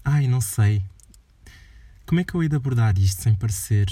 Ai, 0.06 0.28
não 0.28 0.40
sei. 0.40 0.86
Como 2.06 2.22
é 2.22 2.24
que 2.24 2.36
eu 2.36 2.44
hei 2.44 2.48
de 2.48 2.56
abordar 2.56 2.96
isto 3.00 3.24
sem 3.24 3.34
parecer 3.34 3.88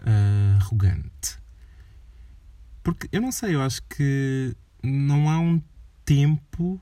uh, 0.00 0.56
arrogante? 0.56 1.38
Porque 2.82 3.06
eu 3.12 3.20
não 3.20 3.30
sei, 3.30 3.54
eu 3.54 3.60
acho 3.60 3.82
que 3.82 4.56
não 4.82 5.28
há 5.28 5.38
um 5.38 5.62
tempo 6.06 6.80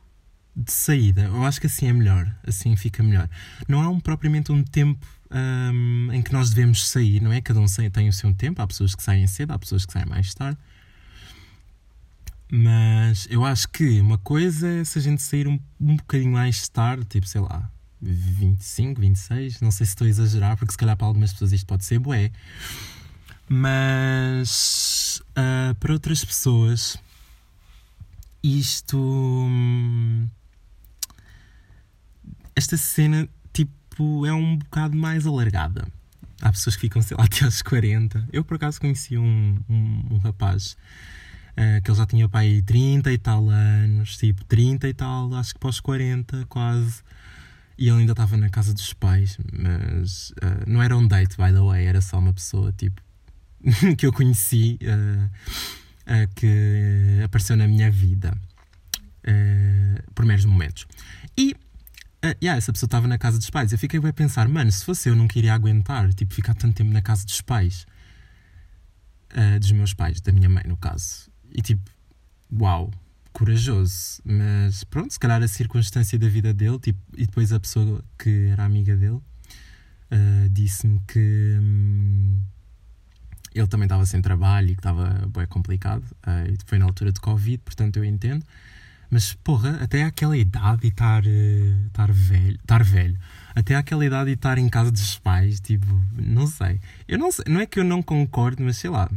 de 0.55 0.70
saída. 0.70 1.22
Eu 1.22 1.44
acho 1.44 1.61
que 1.61 1.66
assim 1.66 1.88
é 1.88 1.92
melhor. 1.92 2.33
Assim 2.46 2.77
fica 2.77 3.03
melhor. 3.03 3.29
Não 3.66 3.83
há 3.83 3.88
um, 3.88 3.99
propriamente 3.99 4.53
um 4.53 4.62
tempo 4.62 5.05
um, 5.33 6.12
em 6.12 6.22
que 6.22 6.33
nós 6.33 6.51
devemos 6.51 6.88
sair, 6.88 7.20
não 7.20 7.33
é? 7.33 7.40
Cada 7.40 7.59
um 7.59 7.66
tem 7.92 8.09
o 8.09 8.12
seu 8.12 8.33
tempo, 8.33 8.62
há 8.62 8.66
pessoas 8.68 8.94
que 8.94 9.03
saem 9.03 9.27
cedo, 9.27 9.51
há 9.51 9.59
pessoas 9.59 9.85
que 9.85 9.92
saem 9.92 10.07
mais 10.07 10.33
tarde. 10.33 10.59
Mas 12.49 13.27
eu 13.29 13.44
acho 13.44 13.68
que 13.68 14.01
uma 14.01 14.18
coisa 14.18 14.68
é 14.68 14.85
se 14.85 15.01
a 15.01 15.03
gente 15.03 15.20
sair 15.20 15.49
um, 15.49 15.59
um 15.81 15.96
bocadinho 15.96 16.31
mais 16.31 16.68
tarde, 16.68 17.05
tipo, 17.05 17.27
sei 17.27 17.40
lá, 17.40 17.68
25, 18.01 19.01
26, 19.01 19.61
não 19.61 19.71
sei 19.71 19.87
se 19.87 19.93
estou 19.93 20.07
a 20.07 20.11
exagerar, 20.11 20.57
porque 20.57 20.73
se 20.73 20.79
calhar 20.79 20.97
para 20.97 21.07
algumas 21.07 21.33
pessoas 21.33 21.53
isto 21.53 21.67
pode 21.67 21.85
ser 21.85 21.99
bué. 21.99 22.31
Mas 23.49 25.23
uh, 25.31 25.75
para 25.77 25.93
outras 25.93 26.25
pessoas, 26.25 26.99
isto. 28.43 28.99
Hum, 28.99 30.29
esta 32.55 32.77
cena 32.77 33.29
tipo, 33.53 34.27
é 34.27 34.33
um 34.33 34.57
bocado 34.57 34.97
mais 34.97 35.27
alargada. 35.27 35.87
Há 36.41 36.51
pessoas 36.51 36.77
que 36.77 36.83
ficam, 36.83 37.01
sei 37.03 37.17
lá, 37.17 37.25
até 37.25 37.45
aos 37.45 37.63
40. 37.63 38.29
Eu, 38.33 38.45
por 38.45 38.57
acaso, 38.57 38.81
conheci 38.81 39.17
um, 39.17 39.59
um, 39.69 40.07
um 40.11 40.19
rapaz 40.19 40.77
uh, 41.53 41.83
que 41.83 41.91
ele 41.91 41.99
já 41.99 42.07
tinha 42.07 42.29
pai 42.29 42.63
30 42.65 43.13
e 43.13 43.19
tal 43.19 43.49
anos, 43.49 44.17
tipo, 44.17 44.45
30 44.45 44.89
e 44.89 44.95
tal, 44.95 45.35
acho 45.35 45.55
que 45.55 45.61
pós 45.61 45.81
40, 45.81 46.47
quase. 46.47 47.03
E 47.79 47.89
ele 47.89 48.01
ainda 48.01 48.12
estava 48.12 48.37
na 48.37 48.49
casa 48.49 48.73
dos 48.73 48.93
pais, 48.95 49.39
mas 49.53 50.31
uh, 50.31 50.65
não 50.67 50.83
era 50.83 50.97
um 50.97 51.07
date, 51.07 51.37
by 51.37 51.53
the 51.53 51.61
way, 51.61 51.85
era 51.85 52.01
só 52.01 52.19
uma 52.19 52.33
pessoa, 52.33 52.73
tipo, 52.73 53.03
que 53.99 54.07
eu 54.07 54.12
conheci, 54.12 54.79
uh, 54.83 56.35
que 56.35 57.21
apareceu 57.25 57.57
na 57.57 57.67
minha 57.67 57.91
vida 57.91 58.37
por 60.15 60.25
meros 60.25 60.45
momentos. 60.45 60.87
E 61.37 61.53
uh, 62.25 62.37
yeah, 62.43 62.57
essa 62.57 62.73
pessoa 62.73 62.87
estava 62.87 63.07
na 63.07 63.19
casa 63.19 63.39
dos 63.39 63.51
pais. 63.51 63.73
Eu 63.73 63.79
fiquei 63.79 64.01
a 64.01 64.12
pensar, 64.12 64.49
mano, 64.49 64.71
se 64.71 64.85
fosse 64.85 65.09
eu, 65.09 65.17
nunca 65.17 65.39
iria 65.39 65.55
aguentar, 65.55 66.12
tipo, 66.15 66.35
ficar 66.35 66.55
tanto 66.55 66.75
tempo 66.75 66.93
na 66.93 67.03
casa 67.03 67.25
dos 67.25 67.41
pais. 67.41 67.87
Uh, 69.33 69.59
dos 69.59 69.73
meus 69.73 69.93
pais, 69.93 70.21
da 70.21 70.33
minha 70.33 70.49
mãe, 70.49 70.65
no 70.67 70.77
caso. 70.77 71.31
E 71.53 71.61
tipo, 71.61 71.91
uau, 72.53 72.91
corajoso. 73.37 74.22
Mas 74.25 74.83
pronto, 74.85 75.12
se 75.12 75.20
calhar 75.20 75.42
a 75.42 75.49
circunstância 75.49 76.18
da 76.18 76.27
vida 76.27 76.55
dele, 76.55 76.79
tipo, 76.79 76.99
e 77.14 77.27
depois 77.27 77.53
a 77.53 77.61
pessoa 77.61 78.03
que 78.18 78.49
era 78.51 78.64
amiga 78.64 78.96
dele, 78.96 79.16
uh, 80.11 80.49
disse-me 80.51 81.01
que. 81.07 81.59
Hum, 81.61 82.40
ele 83.55 83.66
também 83.66 83.87
estava 83.87 84.05
sem 84.05 84.20
trabalho 84.20 84.70
e 84.70 84.75
que 84.75 84.81
estava 84.81 85.29
bem 85.35 85.46
complicado. 85.46 86.05
Uh, 86.27 86.51
e 86.51 86.57
foi 86.64 86.79
na 86.79 86.87
altura 86.87 87.12
de 87.12 87.20
Covid, 87.20 87.59
portanto 87.59 87.99
eu 87.99 88.05
entendo. 88.05 88.44
Mas, 89.11 89.35
porra, 89.35 89.79
até 89.83 90.03
aquela 90.03 90.37
idade 90.37 90.87
e 90.87 90.88
estar 90.88 91.25
estar 91.25 92.11
velho, 92.11 92.57
estar 92.57 92.83
velho, 92.83 93.16
até 93.55 93.77
aquela 93.77 94.05
idade 94.05 94.31
e 94.31 94.33
estar 94.33 94.59
em 94.59 94.68
casa 94.68 94.90
dos 94.90 95.18
pais, 95.18 95.61
tipo, 95.61 95.87
não 96.12 96.46
sei. 96.46 96.81
Eu 97.07 97.18
não 97.18 97.31
sei, 97.31 97.44
não 97.49 97.61
é 97.61 97.66
que 97.66 97.79
eu 97.79 97.85
não 97.85 98.03
concordo, 98.03 98.62
mas 98.64 98.79
sei 98.79 98.90
lá. 98.90 99.09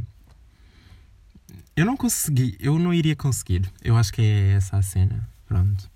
Eu 1.79 1.85
não 1.85 1.95
consegui, 1.95 2.57
eu 2.59 2.77
não 2.77 2.93
iria 2.93 3.15
conseguir. 3.15 3.61
Eu 3.81 3.95
acho 3.95 4.11
que 4.11 4.21
é 4.21 4.51
essa 4.51 4.75
a 4.75 4.81
cena. 4.81 5.25
Pronto. 5.47 5.89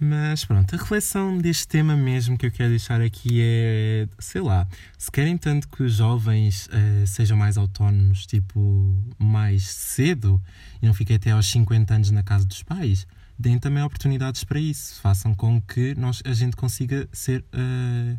Mas 0.00 0.44
pronto, 0.44 0.74
a 0.74 0.78
reflexão 0.78 1.38
deste 1.38 1.66
tema 1.66 1.96
mesmo 1.96 2.36
que 2.36 2.46
eu 2.46 2.50
quero 2.50 2.70
deixar 2.70 3.00
aqui 3.00 3.40
é, 3.40 4.08
sei 4.18 4.40
lá, 4.40 4.66
se 4.96 5.10
querem 5.10 5.36
tanto 5.36 5.68
que 5.68 5.82
os 5.82 5.94
jovens 5.94 6.66
uh, 6.68 7.06
sejam 7.06 7.36
mais 7.36 7.56
autónomos, 7.56 8.26
tipo, 8.26 8.94
mais 9.16 9.64
cedo, 9.68 10.40
e 10.82 10.86
não 10.86 10.94
fiquem 10.94 11.14
até 11.14 11.30
aos 11.30 11.46
50 11.46 11.94
anos 11.94 12.10
na 12.10 12.24
casa 12.24 12.44
dos 12.44 12.62
pais, 12.62 13.06
deem 13.38 13.58
também 13.60 13.82
oportunidades 13.82 14.42
para 14.42 14.58
isso. 14.58 15.00
Façam 15.00 15.34
com 15.34 15.60
que 15.60 15.94
nós, 15.96 16.20
a 16.24 16.32
gente 16.32 16.56
consiga 16.56 17.08
ser, 17.12 17.44
uh, 17.54 18.18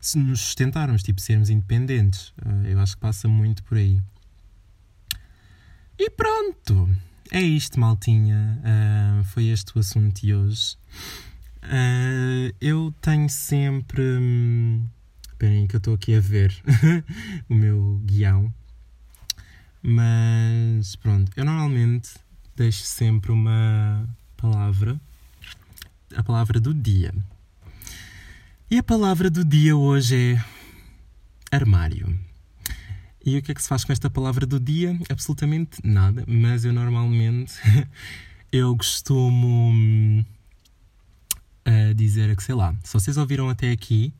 se 0.00 0.18
nos 0.18 0.40
sustentarmos, 0.40 1.02
tipo, 1.02 1.20
sermos 1.20 1.50
independentes. 1.50 2.28
Uh, 2.44 2.66
eu 2.66 2.80
acho 2.80 2.94
que 2.94 3.00
passa 3.00 3.26
muito 3.28 3.62
por 3.64 3.76
aí. 3.76 4.00
E 6.02 6.08
pronto! 6.08 6.88
É 7.30 7.42
isto, 7.42 7.78
maltinha. 7.78 8.58
Uh, 8.64 9.22
foi 9.22 9.48
este 9.48 9.76
o 9.76 9.80
assunto 9.80 10.22
de 10.22 10.34
hoje. 10.34 10.78
Uh, 11.62 12.56
eu 12.58 12.94
tenho 13.02 13.28
sempre. 13.28 14.00
Hum, 14.00 14.88
esperem, 15.30 15.66
que 15.66 15.76
eu 15.76 15.78
estou 15.78 15.92
aqui 15.92 16.14
a 16.14 16.20
ver 16.20 16.56
o 17.50 17.54
meu 17.54 18.00
guião. 18.06 18.50
Mas 19.82 20.96
pronto, 20.96 21.30
eu 21.36 21.44
normalmente 21.44 22.12
deixo 22.56 22.82
sempre 22.82 23.30
uma 23.30 24.08
palavra, 24.38 24.98
a 26.16 26.22
palavra 26.22 26.58
do 26.58 26.72
dia. 26.72 27.12
E 28.70 28.78
a 28.78 28.82
palavra 28.82 29.28
do 29.28 29.44
dia 29.44 29.76
hoje 29.76 30.16
é 30.16 30.44
armário. 31.54 32.29
E 33.24 33.36
o 33.36 33.42
que 33.42 33.52
é 33.52 33.54
que 33.54 33.62
se 33.62 33.68
faz 33.68 33.84
com 33.84 33.92
esta 33.92 34.08
palavra 34.08 34.46
do 34.46 34.58
dia? 34.58 34.98
Absolutamente 35.10 35.78
nada, 35.84 36.24
mas 36.26 36.64
eu 36.64 36.72
normalmente 36.72 37.54
eu 38.50 38.74
costumo 38.76 40.24
uh, 41.68 41.94
dizer 41.94 42.34
que 42.34 42.42
sei 42.42 42.54
lá, 42.54 42.74
se 42.82 42.92
vocês 42.94 43.18
ouviram 43.18 43.48
até 43.50 43.70
aqui, 43.70 44.14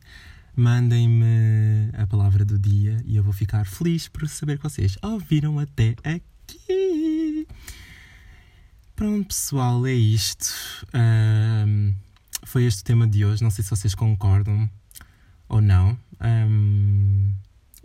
mandem-me 0.54 1.90
a 1.94 2.06
palavra 2.06 2.44
do 2.44 2.58
dia 2.58 3.02
e 3.06 3.16
eu 3.16 3.22
vou 3.22 3.32
ficar 3.32 3.64
feliz 3.64 4.06
por 4.08 4.28
saber 4.28 4.58
que 4.58 4.64
vocês 4.64 4.98
ouviram 5.02 5.58
até 5.58 5.96
aqui. 6.04 7.46
Pronto, 8.94 9.28
pessoal, 9.28 9.86
é 9.86 9.94
isto. 9.94 10.54
Um, 10.92 11.94
foi 12.44 12.64
este 12.64 12.82
o 12.82 12.84
tema 12.84 13.08
de 13.08 13.24
hoje. 13.24 13.42
Não 13.42 13.50
sei 13.50 13.64
se 13.64 13.70
vocês 13.70 13.94
concordam 13.94 14.70
ou 15.48 15.62
não. 15.62 15.98
Um, 16.20 17.32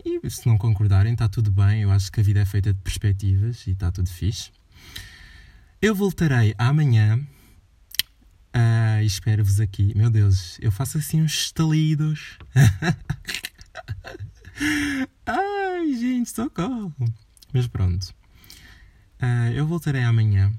e 0.06 0.30
se 0.30 0.46
não 0.46 0.56
concordarem, 0.56 1.12
está 1.12 1.28
tudo 1.28 1.50
bem. 1.50 1.82
Eu 1.82 1.90
acho 1.90 2.12
que 2.12 2.20
a 2.20 2.22
vida 2.22 2.40
é 2.40 2.44
feita 2.44 2.72
de 2.72 2.78
perspectivas 2.80 3.66
e 3.66 3.72
está 3.72 3.90
tudo 3.90 4.08
fixe. 4.08 4.52
Eu 5.82 5.92
voltarei 5.94 6.54
amanhã. 6.56 7.18
Uh, 8.54 9.02
e 9.02 9.06
espero-vos 9.06 9.60
aqui. 9.60 9.92
Meu 9.96 10.08
Deus, 10.08 10.56
eu 10.60 10.72
faço 10.72 10.96
assim 10.98 11.22
uns 11.22 11.34
estalidos. 11.34 12.38
Ai, 15.26 15.94
gente, 15.94 16.30
socorro. 16.30 16.94
Mas 17.52 17.66
pronto. 17.66 18.14
Uh, 19.20 19.50
eu 19.54 19.66
voltarei 19.66 20.02
amanhã 20.02 20.52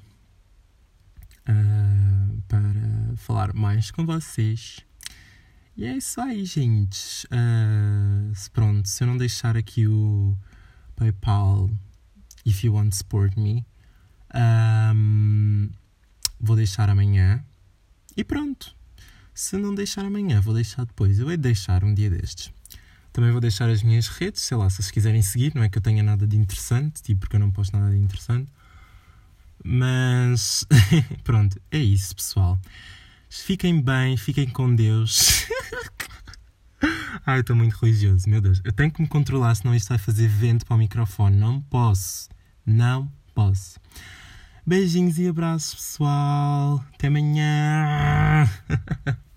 uh, 1.50 2.42
para 2.48 3.16
falar 3.16 3.54
mais 3.54 3.90
com 3.92 4.06
vocês. 4.06 4.87
E 5.78 5.86
é 5.86 5.96
isso 5.96 6.20
aí, 6.20 6.44
gente. 6.44 7.28
Uh, 7.28 8.34
pronto, 8.52 8.90
se 8.90 9.04
eu 9.04 9.08
não 9.08 9.16
deixar 9.16 9.56
aqui 9.56 9.88
o 9.88 10.36
PayPal, 10.96 11.70
if 12.44 12.64
you 12.64 12.74
want 12.74 12.90
to 12.90 12.96
support 12.96 13.38
me, 13.38 13.64
um, 14.34 15.70
vou 16.40 16.56
deixar 16.56 16.90
amanhã. 16.90 17.46
E 18.16 18.24
pronto. 18.24 18.76
Se 19.36 19.56
não 19.56 19.76
deixar 19.76 20.04
amanhã, 20.04 20.42
vou 20.42 20.56
deixar 20.56 20.84
depois. 20.84 21.20
Eu 21.20 21.28
vou 21.28 21.38
deixar 21.38 21.84
um 21.84 21.94
dia 21.94 22.10
destes. 22.10 22.52
Também 23.14 23.32
vou 23.32 23.40
deixar 23.40 23.70
as 23.70 23.84
minhas 23.84 24.08
redes, 24.08 24.42
sei 24.42 24.58
lá, 24.58 24.68
se 24.72 24.78
vocês 24.78 24.90
quiserem 24.90 25.22
seguir. 25.22 25.54
Não 25.54 25.62
é 25.62 25.70
que 25.70 25.78
eu 25.78 25.82
tenha 25.82 26.02
nada 26.02 26.26
de 26.26 26.36
interessante, 26.38 27.04
tipo, 27.04 27.20
porque 27.20 27.36
eu 27.36 27.40
não 27.40 27.52
posto 27.52 27.78
nada 27.78 27.92
de 27.92 28.00
interessante. 28.00 28.52
Mas 29.64 30.66
pronto, 31.24 31.62
é 31.70 31.78
isso, 31.78 32.16
pessoal. 32.16 32.60
Fiquem 33.30 33.82
bem, 33.82 34.18
fiquem 34.18 34.50
com 34.50 34.74
Deus. 34.74 35.48
Ai, 37.26 37.42
estou 37.42 37.56
muito 37.56 37.76
religioso, 37.76 38.30
meu 38.30 38.40
Deus. 38.40 38.62
Eu 38.64 38.72
tenho 38.72 38.92
que 38.92 39.02
me 39.02 39.08
controlar, 39.08 39.54
senão 39.56 39.76
isto 39.76 39.90
vai 39.90 39.98
fazer 39.98 40.28
vento 40.28 40.66
para 40.66 40.76
o 40.76 40.80
microfone. 40.80 41.36
Não 41.36 41.62
posso. 41.62 42.30
Não 42.66 43.12
posso. 43.34 43.80
Beijinhos 44.66 45.18
e 45.18 45.28
abraços, 45.28 45.76
pessoal. 45.76 46.84
Até 46.94 47.08
amanhã. 47.08 48.50